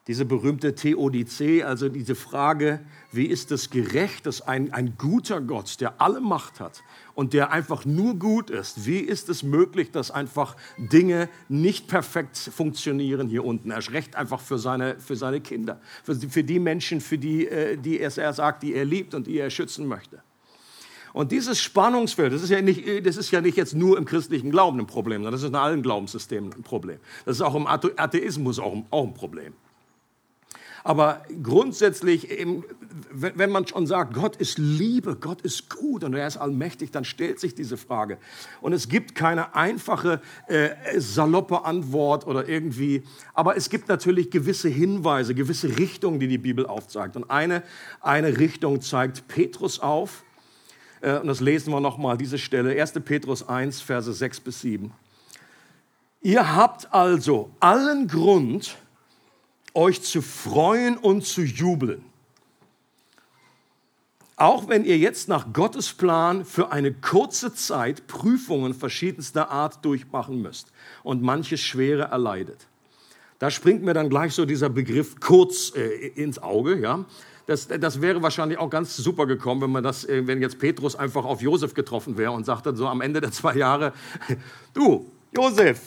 [0.08, 2.80] Diese berühmte Theodizee, also diese Frage,
[3.12, 6.82] wie ist es gerecht, dass ein, ein guter Gott, der alle Macht hat
[7.14, 12.36] und der einfach nur gut ist, wie ist es möglich, dass einfach Dinge nicht perfekt
[12.36, 13.70] funktionieren hier unten?
[13.70, 17.76] Er schrecht einfach für seine, für seine Kinder, für, für die Menschen, für die, äh,
[17.76, 20.20] die er sagt, die er liebt und die er schützen möchte.
[21.12, 24.50] Und dieses Spannungsfeld, das ist, ja nicht, das ist ja nicht jetzt nur im christlichen
[24.50, 26.98] Glauben ein Problem, sondern das ist in allen Glaubenssystemen ein Problem.
[27.24, 29.52] Das ist auch im Atheismus auch, auch ein Problem.
[30.84, 32.28] Aber grundsätzlich,
[33.12, 37.04] wenn man schon sagt, Gott ist Liebe, Gott ist gut und er ist allmächtig, dann
[37.04, 38.18] stellt sich diese Frage.
[38.60, 43.02] Und es gibt keine einfache, äh, saloppe Antwort oder irgendwie,
[43.34, 47.16] aber es gibt natürlich gewisse Hinweise, gewisse Richtungen, die die Bibel aufzeigt.
[47.16, 47.62] Und eine,
[48.00, 50.24] eine Richtung zeigt Petrus auf.
[51.00, 52.92] Äh, und das lesen wir nochmal, diese Stelle, 1.
[53.04, 54.92] Petrus 1, Verse 6 bis 7.
[56.22, 58.76] Ihr habt also allen Grund,
[59.74, 62.04] euch zu freuen und zu jubeln.
[64.36, 70.42] Auch wenn ihr jetzt nach Gottes Plan für eine kurze Zeit Prüfungen verschiedenster Art durchmachen
[70.42, 72.66] müsst und manches Schwere erleidet.
[73.38, 77.04] Da springt mir dann gleich so dieser Begriff kurz äh, ins Auge, ja.
[77.46, 80.94] Das, das, wäre wahrscheinlich auch ganz super gekommen, wenn man das, äh, wenn jetzt Petrus
[80.94, 83.92] einfach auf Josef getroffen wäre und sagte so am Ende der zwei Jahre,
[84.74, 85.80] du, Josef,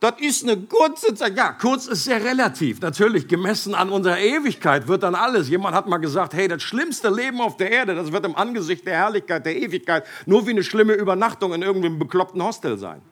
[0.00, 1.36] das ist eine kurze Zeit.
[1.36, 2.80] Ja, kurz ist sehr relativ.
[2.80, 5.50] Natürlich, gemessen an unserer Ewigkeit wird dann alles.
[5.50, 8.86] Jemand hat mal gesagt, hey, das schlimmste Leben auf der Erde, das wird im Angesicht
[8.86, 13.02] der Herrlichkeit, der Ewigkeit nur wie eine schlimme Übernachtung in irgendeinem bekloppten Hostel sein.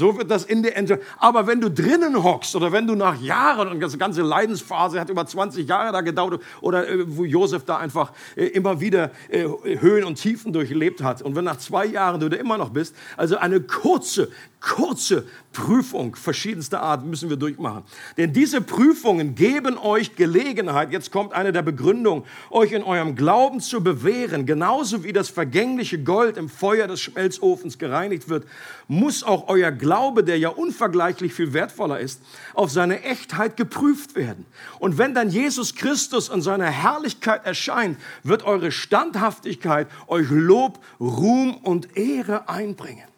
[0.00, 1.00] So wird das in der Ente.
[1.18, 5.10] Aber wenn du drinnen hockst oder wenn du nach Jahren, und das ganze Leidensphase hat
[5.10, 9.46] über 20 Jahre da gedauert, oder äh, wo Josef da einfach äh, immer wieder äh,
[9.80, 12.94] Höhen und Tiefen durchlebt hat, und wenn nach zwei Jahren du da immer noch bist,
[13.16, 17.82] also eine kurze, kurze Prüfung verschiedenster Art müssen wir durchmachen.
[18.16, 23.60] Denn diese Prüfungen geben euch Gelegenheit, jetzt kommt eine der Begründungen, euch in eurem Glauben
[23.60, 24.46] zu bewähren.
[24.46, 28.46] Genauso wie das vergängliche Gold im Feuer des Schmelzofens gereinigt wird,
[28.86, 32.20] muss auch euer Glaube, der ja unvergleichlich viel wertvoller ist,
[32.54, 34.44] auf seine Echtheit geprüft werden.
[34.78, 41.56] Und wenn dann Jesus Christus in seiner Herrlichkeit erscheint, wird eure Standhaftigkeit euch Lob, Ruhm
[41.56, 43.09] und Ehre einbringen.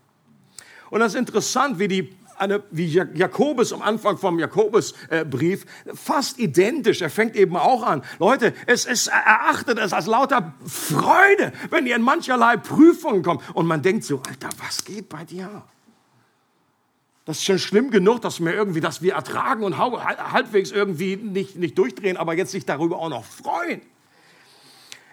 [0.92, 7.00] Und das ist interessant, wie die eine, wie Jakobus am Anfang vom Jakobusbrief, fast identisch.
[7.00, 8.02] Er fängt eben auch an.
[8.18, 13.42] Leute, es ist, erachtet es als lauter Freude, wenn ihr in mancherlei Prüfungen kommt.
[13.54, 15.62] Und man denkt so, Alter, was geht bei dir?
[17.24, 21.56] Das ist schon schlimm genug, dass wir irgendwie, dass wir ertragen und halbwegs irgendwie nicht,
[21.56, 23.80] nicht durchdrehen, aber jetzt sich darüber auch noch freuen.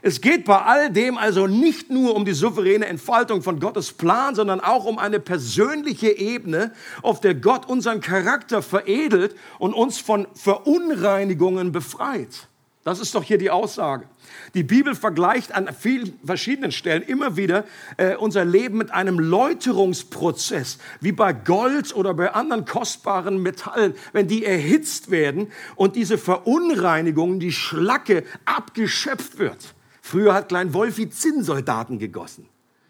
[0.01, 4.33] Es geht bei all dem also nicht nur um die souveräne Entfaltung von Gottes Plan,
[4.33, 10.27] sondern auch um eine persönliche Ebene, auf der Gott unseren Charakter veredelt und uns von
[10.35, 12.47] Verunreinigungen befreit.
[12.85, 14.05] Das ist doch hier die Aussage.
[14.53, 17.65] Die Bibel vergleicht an vielen verschiedenen Stellen immer wieder
[17.97, 24.29] äh, unser Leben mit einem Läuterungsprozess, wie bei Gold oder bei anderen kostbaren Metallen, wenn
[24.29, 29.75] die erhitzt werden und diese Verunreinigungen, die Schlacke abgeschöpft wird.
[30.09, 32.47] Früher hat Klein Wolfi Zinnsoldaten gegossen.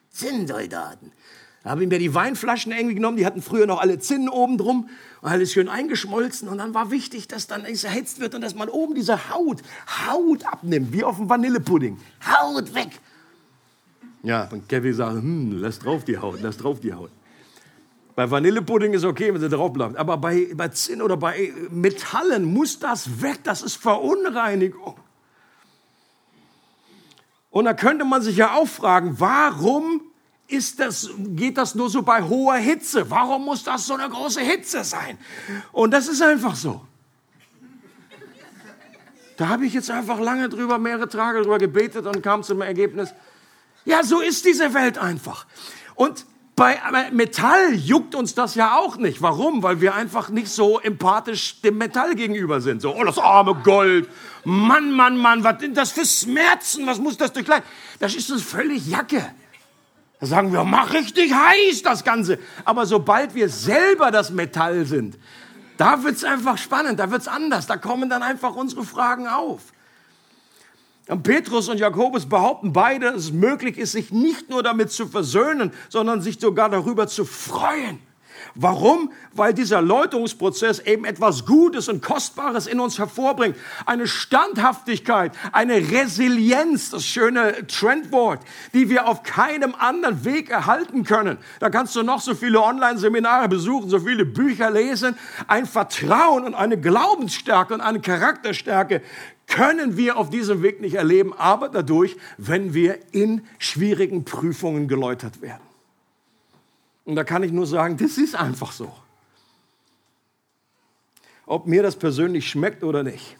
[0.09, 1.11] Zinnsoldaten.
[1.63, 4.57] Da habe ich mir die Weinflaschen irgendwie genommen, die hatten früher noch alle Zinnen oben
[4.57, 8.41] drum und alles schön eingeschmolzen und dann war wichtig, dass dann es erhitzt wird und
[8.41, 9.61] dass man oben diese Haut,
[10.07, 11.97] Haut abnimmt, wie auf dem Vanillepudding.
[12.25, 12.87] Haut weg.
[14.23, 17.11] Ja, und Kevin sagt, hm, lass drauf die Haut, lass drauf die Haut.
[18.15, 22.45] Bei Vanillepudding ist okay, wenn sie drauf bleibt, aber bei, bei Zinn oder bei Metallen
[22.45, 24.95] muss das weg, das ist Verunreinigung.
[27.59, 30.01] Und da könnte man sich ja auch fragen, warum
[30.47, 33.09] ist das, geht das nur so bei hoher Hitze?
[33.11, 35.17] Warum muss das so eine große Hitze sein?
[35.73, 36.79] Und das ist einfach so.
[39.35, 43.13] Da habe ich jetzt einfach lange drüber, mehrere Tage drüber gebetet und kam zum Ergebnis,
[43.83, 45.45] ja, so ist diese Welt einfach.
[45.95, 46.25] Und
[46.59, 46.77] Bei
[47.13, 49.21] Metall juckt uns das ja auch nicht.
[49.21, 49.63] Warum?
[49.63, 52.81] Weil wir einfach nicht so empathisch dem Metall gegenüber sind.
[52.81, 54.09] So, oh, das arme Gold.
[54.43, 56.85] Mann, Mann, Mann, was sind das für Schmerzen?
[56.85, 57.63] Was muss das durchleiden?
[57.99, 59.23] Das ist uns völlig Jacke.
[60.19, 62.37] Da sagen wir, mach richtig heiß das Ganze.
[62.65, 65.17] Aber sobald wir selber das Metall sind,
[65.77, 67.67] da wird's einfach spannend, da wird's anders.
[67.67, 69.61] Da kommen dann einfach unsere Fragen auf.
[71.09, 75.07] Und Petrus und Jakobus behaupten beide, dass es möglich ist, sich nicht nur damit zu
[75.07, 77.99] versöhnen, sondern sich sogar darüber zu freuen.
[78.55, 79.11] Warum?
[79.33, 83.55] Weil dieser Läuterungsprozess eben etwas Gutes und Kostbares in uns hervorbringt.
[83.85, 88.41] Eine Standhaftigkeit, eine Resilienz, das schöne Trendwort,
[88.73, 91.37] die wir auf keinem anderen Weg erhalten können.
[91.59, 95.17] Da kannst du noch so viele Online-Seminare besuchen, so viele Bücher lesen.
[95.47, 99.01] Ein Vertrauen und eine Glaubensstärke und eine Charakterstärke,
[99.49, 105.41] können wir auf diesem Weg nicht erleben, aber dadurch, wenn wir in schwierigen Prüfungen geläutert
[105.41, 105.63] werden.
[107.03, 108.93] Und da kann ich nur sagen, das ist einfach so.
[111.45, 113.37] Ob mir das persönlich schmeckt oder nicht.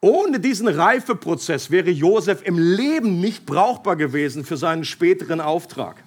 [0.00, 6.02] Ohne diesen Reifeprozess wäre Josef im Leben nicht brauchbar gewesen für seinen späteren Auftrag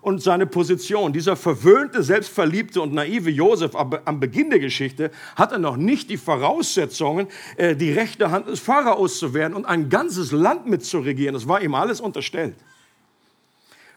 [0.00, 1.12] und seine Position.
[1.12, 7.28] Dieser verwöhnte, selbstverliebte und naive Josef am Beginn der Geschichte hatte noch nicht die Voraussetzungen,
[7.56, 11.34] äh, die rechte Hand des Pharaos zu werden und ein ganzes Land mitzuregieren.
[11.34, 12.56] Das war ihm alles unterstellt.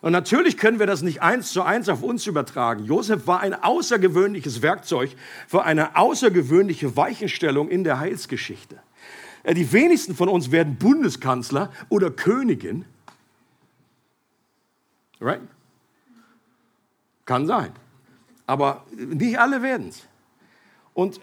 [0.01, 2.83] Und natürlich können wir das nicht eins zu eins auf uns übertragen.
[2.83, 5.11] Josef war ein außergewöhnliches Werkzeug
[5.47, 8.79] für eine außergewöhnliche Weichenstellung in der Heilsgeschichte.
[9.43, 12.83] Äh, die wenigsten von uns werden Bundeskanzler oder Königin.
[15.21, 15.39] Right?
[17.25, 17.71] Kann sein.
[18.45, 20.07] Aber nicht alle werden es.
[20.93, 21.19] Und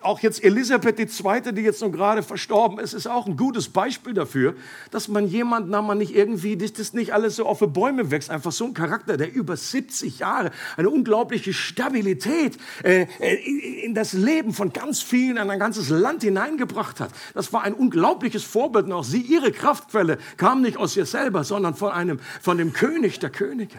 [0.00, 4.14] auch jetzt Elisabeth II., die jetzt noch gerade verstorben ist, ist auch ein gutes Beispiel
[4.14, 4.54] dafür,
[4.90, 8.10] dass man jemanden, na man nicht irgendwie, dass das nicht alles so auf die Bäume
[8.10, 13.94] wächst, einfach so ein Charakter, der über 70 Jahre eine unglaubliche Stabilität äh, äh, in
[13.94, 17.10] das Leben von ganz vielen, in ein ganzes Land hineingebracht hat.
[17.34, 21.44] Das war ein unglaubliches Vorbild und auch sie, ihre Kraftquelle kam nicht aus ihr selber,
[21.44, 23.78] sondern von einem, von dem König der Könige.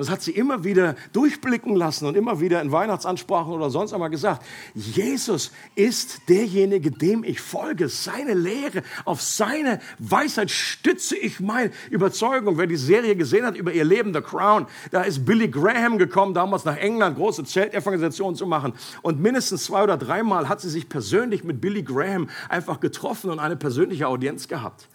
[0.00, 4.08] Das hat sie immer wieder durchblicken lassen und immer wieder in Weihnachtsansprachen oder sonst einmal
[4.08, 4.46] gesagt.
[4.74, 12.56] Jesus ist derjenige, dem ich folge, seine Lehre, auf seine Weisheit stütze ich meine Überzeugung.
[12.56, 16.32] Wer die Serie gesehen hat über ihr Leben, The Crown, da ist Billy Graham gekommen,
[16.32, 18.72] damals nach England, große Zeltevangelisation zu machen.
[19.02, 23.38] Und mindestens zwei oder dreimal hat sie sich persönlich mit Billy Graham einfach getroffen und
[23.38, 24.88] eine persönliche Audienz gehabt.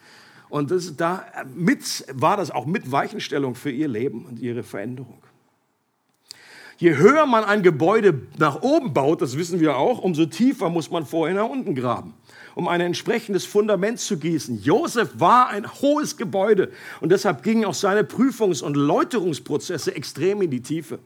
[0.50, 5.22] Und das, da mit, war das auch mit Weichenstellung für ihr Leben und ihre Veränderung.
[6.78, 10.92] Je höher man ein Gebäude nach oben baut, das wissen wir auch, umso tiefer muss
[10.92, 12.14] man vorher nach unten graben,
[12.54, 14.62] um ein entsprechendes Fundament zu gießen.
[14.62, 20.52] Josef war ein hohes Gebäude und deshalb gingen auch seine Prüfungs- und Läuterungsprozesse extrem in
[20.52, 21.00] die Tiefe.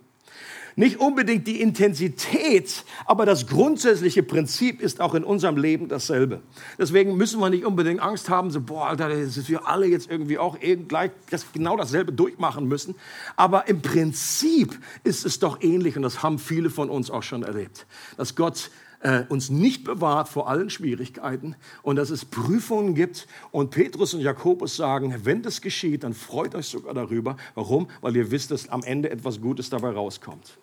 [0.75, 6.41] Nicht unbedingt die Intensität, aber das grundsätzliche Prinzip ist auch in unserem Leben dasselbe.
[6.77, 10.37] Deswegen müssen wir nicht unbedingt Angst haben, so, boah, Alter, dass wir alle jetzt irgendwie
[10.37, 12.95] auch gleich das, genau dasselbe durchmachen müssen.
[13.35, 17.43] Aber im Prinzip ist es doch ähnlich und das haben viele von uns auch schon
[17.43, 17.85] erlebt,
[18.17, 18.71] dass Gott
[19.01, 23.27] äh, uns nicht bewahrt vor allen Schwierigkeiten und dass es Prüfungen gibt.
[23.51, 27.37] Und Petrus und Jakobus sagen, wenn das geschieht, dann freut euch sogar darüber.
[27.55, 27.89] Warum?
[28.01, 30.57] Weil ihr wisst, dass am Ende etwas Gutes dabei rauskommt.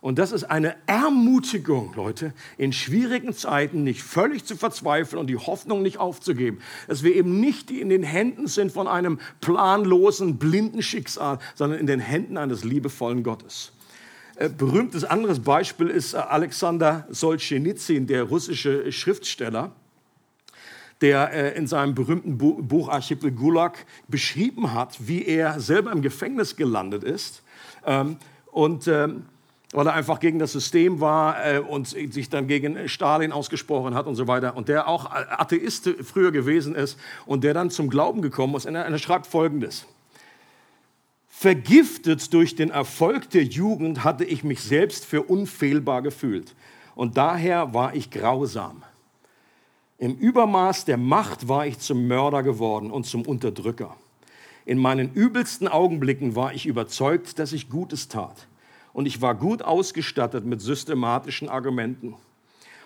[0.00, 5.36] Und das ist eine Ermutigung, Leute, in schwierigen Zeiten nicht völlig zu verzweifeln und die
[5.36, 6.60] Hoffnung nicht aufzugeben.
[6.88, 11.86] Dass wir eben nicht in den Händen sind von einem planlosen, blinden Schicksal, sondern in
[11.86, 13.72] den Händen eines liebevollen Gottes.
[14.40, 19.72] Äh, berühmtes anderes Beispiel ist äh, Alexander Solzhenitsyn, der russische Schriftsteller,
[21.02, 26.56] der äh, in seinem berühmten Buch Archipel Gulag beschrieben hat, wie er selber im Gefängnis
[26.56, 27.42] gelandet ist.
[27.84, 29.26] Ähm, und ähm,
[29.72, 31.36] weil er einfach gegen das System war
[31.68, 34.56] und sich dann gegen Stalin ausgesprochen hat und so weiter.
[34.56, 38.66] Und der auch Atheist früher gewesen ist und der dann zum Glauben gekommen ist.
[38.66, 39.86] Und er schreibt Folgendes.
[41.40, 46.54] Vergiftet durch den Erfolg der Jugend hatte ich mich selbst für unfehlbar gefühlt.
[46.94, 48.82] Und daher war ich grausam.
[49.96, 53.96] Im Übermaß der Macht war ich zum Mörder geworden und zum Unterdrücker.
[54.66, 58.46] In meinen übelsten Augenblicken war ich überzeugt, dass ich Gutes tat
[58.92, 62.16] und ich war gut ausgestattet mit systematischen Argumenten.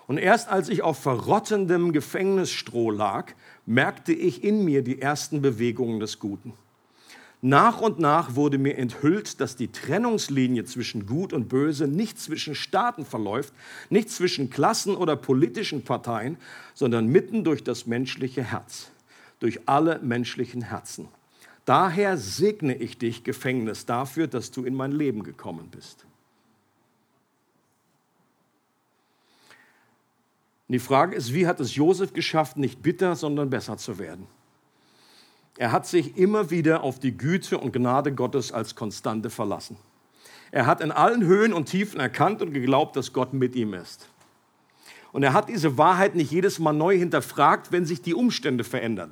[0.07, 3.33] Und erst als ich auf verrottendem Gefängnisstroh lag,
[3.65, 6.53] merkte ich in mir die ersten Bewegungen des Guten.
[7.45, 12.55] Nach und nach wurde mir enthüllt, dass die Trennungslinie zwischen Gut und Böse nicht zwischen
[12.55, 13.53] Staaten verläuft,
[13.91, 16.37] nicht zwischen Klassen oder politischen Parteien,
[16.73, 18.89] sondern mitten durch das menschliche Herz,
[19.39, 21.07] durch alle menschlichen Herzen.
[21.65, 26.03] Daher segne ich dich, Gefängnis, dafür, dass du in mein Leben gekommen bist.
[30.67, 34.25] Und die Frage ist, wie hat es Josef geschafft, nicht bitter, sondern besser zu werden?
[35.57, 39.77] Er hat sich immer wieder auf die Güte und Gnade Gottes als Konstante verlassen.
[40.51, 44.09] Er hat in allen Höhen und Tiefen erkannt und geglaubt, dass Gott mit ihm ist.
[45.11, 49.11] Und er hat diese Wahrheit nicht jedes Mal neu hinterfragt, wenn sich die Umstände verändern.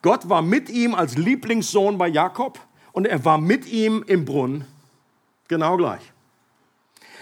[0.00, 2.58] Gott war mit ihm als Lieblingssohn bei Jakob
[2.92, 4.64] und er war mit ihm im Brunnen.
[5.48, 6.00] Genau gleich.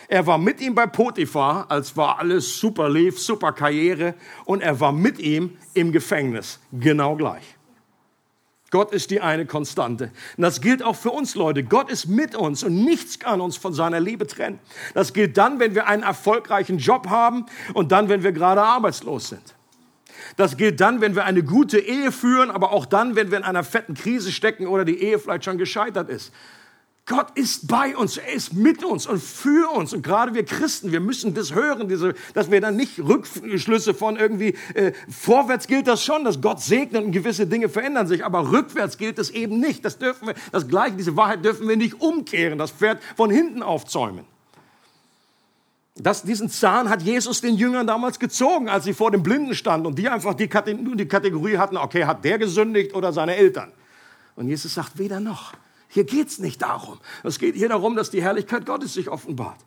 [0.07, 4.15] Er war mit ihm bei Potiphar, als war alles super lief, super Karriere.
[4.45, 6.61] Und er war mit ihm im Gefängnis.
[6.73, 7.58] Genau gleich.
[8.71, 10.11] Gott ist die eine Konstante.
[10.37, 11.65] Und das gilt auch für uns Leute.
[11.65, 14.59] Gott ist mit uns und nichts kann uns von seiner Liebe trennen.
[14.93, 19.31] Das gilt dann, wenn wir einen erfolgreichen Job haben und dann, wenn wir gerade arbeitslos
[19.31, 19.55] sind.
[20.37, 23.45] Das gilt dann, wenn wir eine gute Ehe führen, aber auch dann, wenn wir in
[23.45, 26.33] einer fetten Krise stecken oder die Ehe vielleicht schon gescheitert ist.
[27.09, 29.95] Gott ist bei uns, er ist mit uns und für uns.
[29.95, 34.17] Und gerade wir Christen, wir müssen das hören, diese, dass wir dann nicht Rückschlüsse von
[34.17, 38.53] irgendwie, äh, vorwärts gilt das schon, dass Gott segnet und gewisse Dinge verändern sich, aber
[38.53, 39.87] rückwärts gilt es eben nicht.
[39.87, 43.63] Das dürfen wir, das Gleiche, diese Wahrheit dürfen wir nicht umkehren, das Pferd von hinten
[43.63, 44.27] aufzäumen.
[45.95, 49.87] Das, diesen Zahn hat Jesus den Jüngern damals gezogen, als sie vor dem Blinden standen
[49.87, 53.73] und die einfach die, die Kategorie hatten, okay, hat der gesündigt oder seine Eltern?
[54.37, 55.55] Und Jesus sagt, weder noch.
[55.89, 56.99] Hier geht es nicht darum.
[57.25, 59.59] Es geht hier darum, dass die Herrlichkeit Gottes sich offenbart.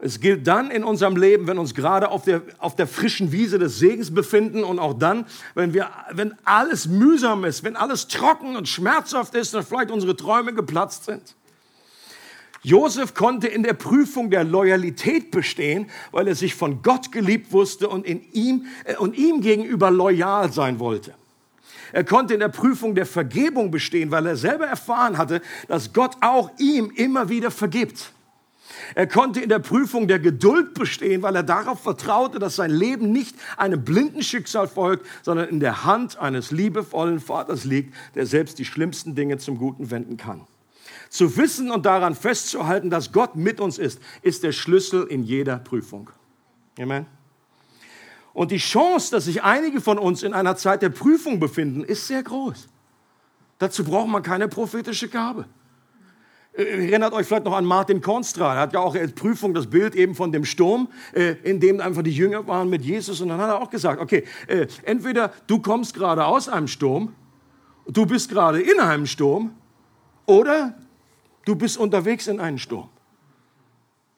[0.00, 3.58] Es gilt dann in unserem Leben, wenn uns gerade auf der, auf der frischen Wiese
[3.58, 8.56] des Segens befinden und auch dann, wenn, wir, wenn alles mühsam ist, wenn alles trocken
[8.56, 11.34] und schmerzhaft ist und vielleicht unsere Träume geplatzt sind.
[12.62, 17.88] Josef konnte in der Prüfung der Loyalität bestehen, weil er sich von Gott geliebt wusste
[17.88, 21.14] und, in ihm, äh, und ihm gegenüber loyal sein wollte.
[21.92, 26.16] Er konnte in der Prüfung der Vergebung bestehen, weil er selber erfahren hatte, dass Gott
[26.20, 28.12] auch ihm immer wieder vergibt.
[28.94, 33.12] Er konnte in der Prüfung der Geduld bestehen, weil er darauf vertraute, dass sein Leben
[33.12, 38.58] nicht einem blinden Schicksal folgt, sondern in der Hand eines liebevollen Vaters liegt, der selbst
[38.58, 40.46] die schlimmsten Dinge zum Guten wenden kann.
[41.08, 45.58] Zu wissen und daran festzuhalten, dass Gott mit uns ist, ist der Schlüssel in jeder
[45.58, 46.10] Prüfung.
[46.78, 47.17] Amen.
[48.38, 52.06] Und die Chance, dass sich einige von uns in einer Zeit der Prüfung befinden, ist
[52.06, 52.68] sehr groß.
[53.58, 55.44] Dazu braucht man keine prophetische Gabe.
[56.52, 58.54] Äh, erinnert euch vielleicht noch an Martin Kornstra.
[58.54, 61.80] Er hat ja auch als Prüfung das Bild eben von dem Sturm, äh, in dem
[61.80, 63.20] einfach die Jünger waren mit Jesus.
[63.20, 67.16] Und dann hat er auch gesagt, okay, äh, entweder du kommst gerade aus einem Sturm,
[67.88, 69.50] du bist gerade in einem Sturm,
[70.26, 70.78] oder
[71.44, 72.88] du bist unterwegs in einem Sturm.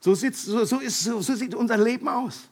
[0.00, 2.49] So, sieht, so, so, ist, so, so sieht unser Leben aus.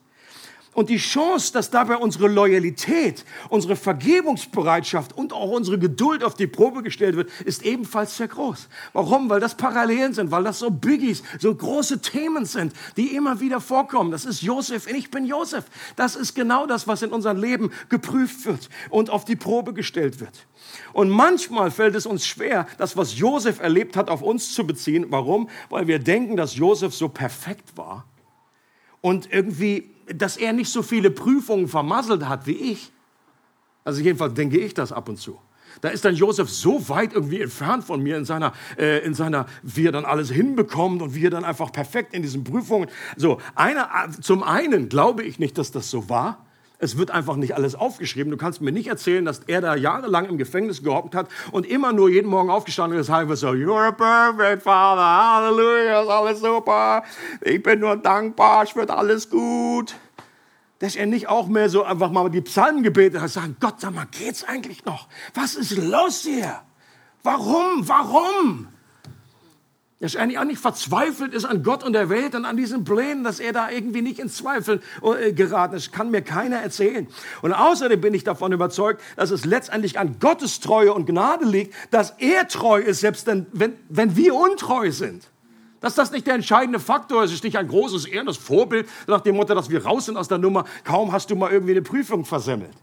[0.78, 6.46] Und die Chance, dass dabei unsere Loyalität, unsere Vergebungsbereitschaft und auch unsere Geduld auf die
[6.46, 8.68] Probe gestellt wird, ist ebenfalls sehr groß.
[8.92, 9.28] Warum?
[9.28, 13.60] Weil das Parallelen sind, weil das so Biggies, so große Themen sind, die immer wieder
[13.60, 14.12] vorkommen.
[14.12, 15.64] Das ist Josef ich bin Josef.
[15.96, 20.20] Das ist genau das, was in unserem Leben geprüft wird und auf die Probe gestellt
[20.20, 20.46] wird.
[20.92, 25.06] Und manchmal fällt es uns schwer, das, was Josef erlebt hat, auf uns zu beziehen.
[25.08, 25.48] Warum?
[25.70, 28.04] Weil wir denken, dass Josef so perfekt war
[29.00, 32.92] und irgendwie dass er nicht so viele Prüfungen vermasselt hat wie ich.
[33.84, 35.38] Also jedenfalls denke ich das ab und zu.
[35.80, 39.46] Da ist dann Josef so weit irgendwie entfernt von mir in seiner, äh, in seiner,
[39.62, 42.88] wie er dann alles hinbekommt und wie er dann einfach perfekt in diesen Prüfungen.
[43.16, 43.88] So, einer,
[44.20, 46.46] zum einen glaube ich nicht, dass das so war.
[46.80, 48.30] Es wird einfach nicht alles aufgeschrieben.
[48.30, 51.92] Du kannst mir nicht erzählen, dass er da jahrelang im Gefängnis gehockt hat und immer
[51.92, 57.02] nur jeden Morgen aufgestanden ist, halb so, you're perfect father, Halleluja, ist alles super,
[57.40, 59.96] ich bin nur dankbar, es wird alles gut.
[60.78, 63.92] Dass er nicht auch mehr so einfach mal die Psalmen gebetet hat, sagen, Gott, sag
[63.92, 65.08] mal, geht's eigentlich noch?
[65.34, 66.60] Was ist los hier?
[67.24, 67.88] Warum?
[67.88, 68.68] Warum?
[70.00, 72.84] Dass er eigentlich auch nicht verzweifelt ist an Gott und der Welt und an diesen
[72.84, 75.92] Plänen, dass er da irgendwie nicht ins Zweifel äh, geraten ist.
[75.92, 77.08] kann mir keiner erzählen.
[77.42, 81.74] Und außerdem bin ich davon überzeugt, dass es letztendlich an Gottes Treue und Gnade liegt,
[81.90, 83.46] dass er treu ist, selbst wenn,
[83.88, 85.28] wenn wir untreu sind.
[85.80, 89.36] Dass das nicht der entscheidende Faktor ist, ist nicht ein großes, ehrendes Vorbild nach dem
[89.36, 90.64] Motto, dass wir raus sind aus der Nummer.
[90.84, 92.74] Kaum hast du mal irgendwie eine Prüfung versemmelt.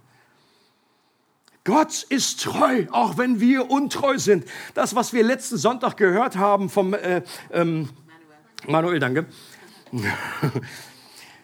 [1.66, 4.46] Gott ist treu, auch wenn wir untreu sind.
[4.76, 7.90] Das, was wir letzten Sonntag gehört haben vom äh, ähm,
[8.68, 9.00] Manuel.
[9.00, 9.26] Manuel, danke.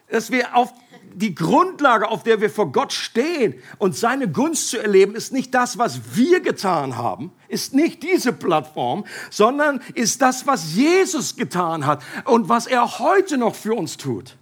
[0.09, 0.73] Dass wir auf
[1.13, 5.55] die Grundlage, auf der wir vor Gott stehen und seine Gunst zu erleben, ist nicht
[5.55, 11.87] das, was wir getan haben, ist nicht diese Plattform, sondern ist das, was Jesus getan
[11.87, 14.37] hat und was er heute noch für uns tut.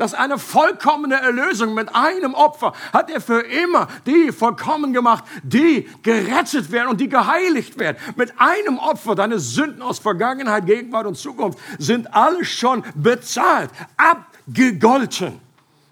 [0.00, 5.86] Dass eine vollkommene Erlösung mit einem Opfer hat er für immer die vollkommen gemacht, die
[6.02, 7.98] gerettet werden und die geheiligt werden.
[8.16, 15.38] Mit einem Opfer, deine Sünden aus Vergangenheit, Gegenwart und Zukunft sind alle schon bezahlt, abgegolten.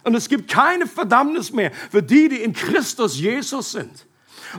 [0.04, 4.06] Und es gibt keine Verdammnis mehr für die, die in Christus Jesus sind.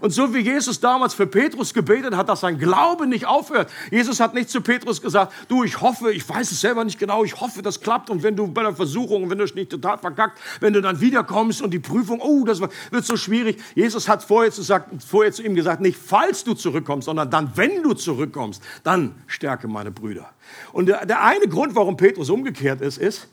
[0.02, 3.70] Und so wie Jesus damals für Petrus gebetet hat, dass sein Glaube nicht aufhört.
[3.92, 7.24] Jesus hat nicht zu Petrus gesagt, du, ich hoffe, ich weiß es selber nicht genau,
[7.24, 8.10] ich hoffe, das klappt.
[8.10, 11.02] Und wenn du bei der Versuchung, wenn du es nicht total verkackt, wenn du dann
[11.02, 13.62] wiederkommst und die Prüfung, oh, das wird so schwierig.
[13.76, 17.52] Jesus hat vorher zu, sagt, vorher zu ihm gesagt, nicht falls du zurückkommst, sondern dann,
[17.56, 20.30] wenn du zurückkommst, dann stärke meine Brüder.
[20.72, 23.28] Und der, der eine Grund, warum Petrus umgekehrt ist, ist,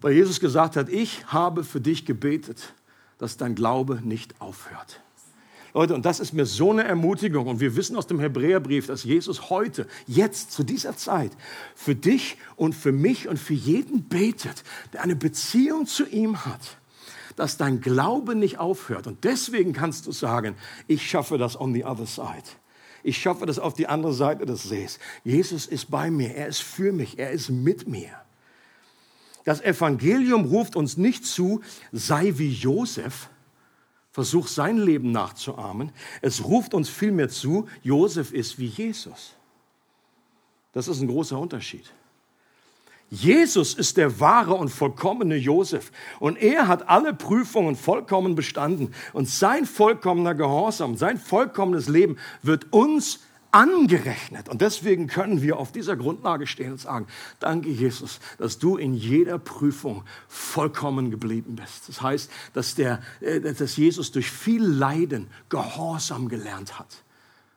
[0.00, 2.74] weil Jesus gesagt hat, ich habe für dich gebetet,
[3.18, 5.01] dass dein Glaube nicht aufhört.
[5.74, 7.46] Leute, und das ist mir so eine Ermutigung.
[7.46, 11.32] Und wir wissen aus dem Hebräerbrief, dass Jesus heute, jetzt, zu dieser Zeit,
[11.74, 16.76] für dich und für mich und für jeden betet, der eine Beziehung zu ihm hat,
[17.36, 19.06] dass dein Glaube nicht aufhört.
[19.06, 20.56] Und deswegen kannst du sagen,
[20.88, 22.44] ich schaffe das on the other side.
[23.02, 24.98] Ich schaffe das auf die andere Seite des Sees.
[25.24, 28.10] Jesus ist bei mir, er ist für mich, er ist mit mir.
[29.44, 33.28] Das Evangelium ruft uns nicht zu, sei wie Josef,
[34.12, 35.90] versuch sein Leben nachzuahmen.
[36.20, 39.34] Es ruft uns vielmehr zu, Josef ist wie Jesus.
[40.72, 41.92] Das ist ein großer Unterschied.
[43.10, 45.92] Jesus ist der wahre und vollkommene Josef.
[46.18, 48.94] Und er hat alle Prüfungen vollkommen bestanden.
[49.12, 53.20] Und sein vollkommener Gehorsam, sein vollkommenes Leben wird uns
[53.52, 54.48] angerechnet.
[54.48, 57.06] Und deswegen können wir auf dieser Grundlage stehen und sagen,
[57.38, 61.88] danke Jesus, dass du in jeder Prüfung vollkommen geblieben bist.
[61.88, 67.04] Das heißt, dass, der, äh, dass Jesus durch viel Leiden Gehorsam gelernt hat.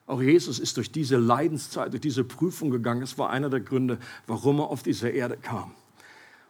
[0.06, 3.02] Auch Jesus ist durch diese Leidenszeit, durch diese Prüfung gegangen.
[3.02, 5.72] Es war einer der Gründe, warum er auf diese Erde kam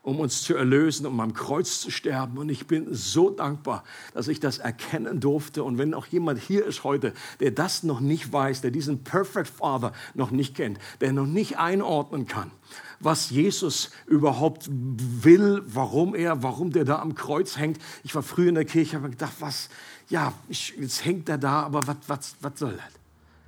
[0.05, 2.37] um uns zu erlösen, um am Kreuz zu sterben.
[2.37, 3.83] Und ich bin so dankbar,
[4.13, 5.63] dass ich das erkennen durfte.
[5.63, 9.49] Und wenn auch jemand hier ist heute, der das noch nicht weiß, der diesen Perfect
[9.49, 12.51] Father noch nicht kennt, der noch nicht einordnen kann,
[12.99, 17.79] was Jesus überhaupt will, warum er, warum der da am Kreuz hängt.
[18.03, 19.69] Ich war früh in der Kirche, habe gedacht, was,
[20.07, 23.04] ja, ich, jetzt hängt er da, aber was, was, was soll das?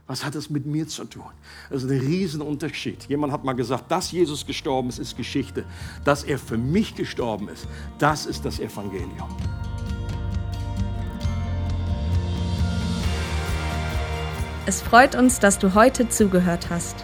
[0.08, 1.26] Was hat das mit mir zu tun?
[1.70, 3.10] Das ist ein Riesenunterschied.
[3.10, 5.66] Jemand hat mal gesagt, dass Jesus gestorben ist, ist Geschichte.
[6.06, 7.68] Dass er für mich gestorben ist,
[8.00, 9.28] das ist das Evangelium.
[14.66, 17.04] Es freut uns, dass du heute zugehört hast.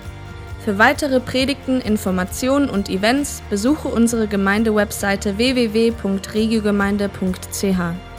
[0.63, 8.12] Für weitere Predigten, Informationen und Events besuche unsere Gemeindewebseite www.regiogemeinde.ch.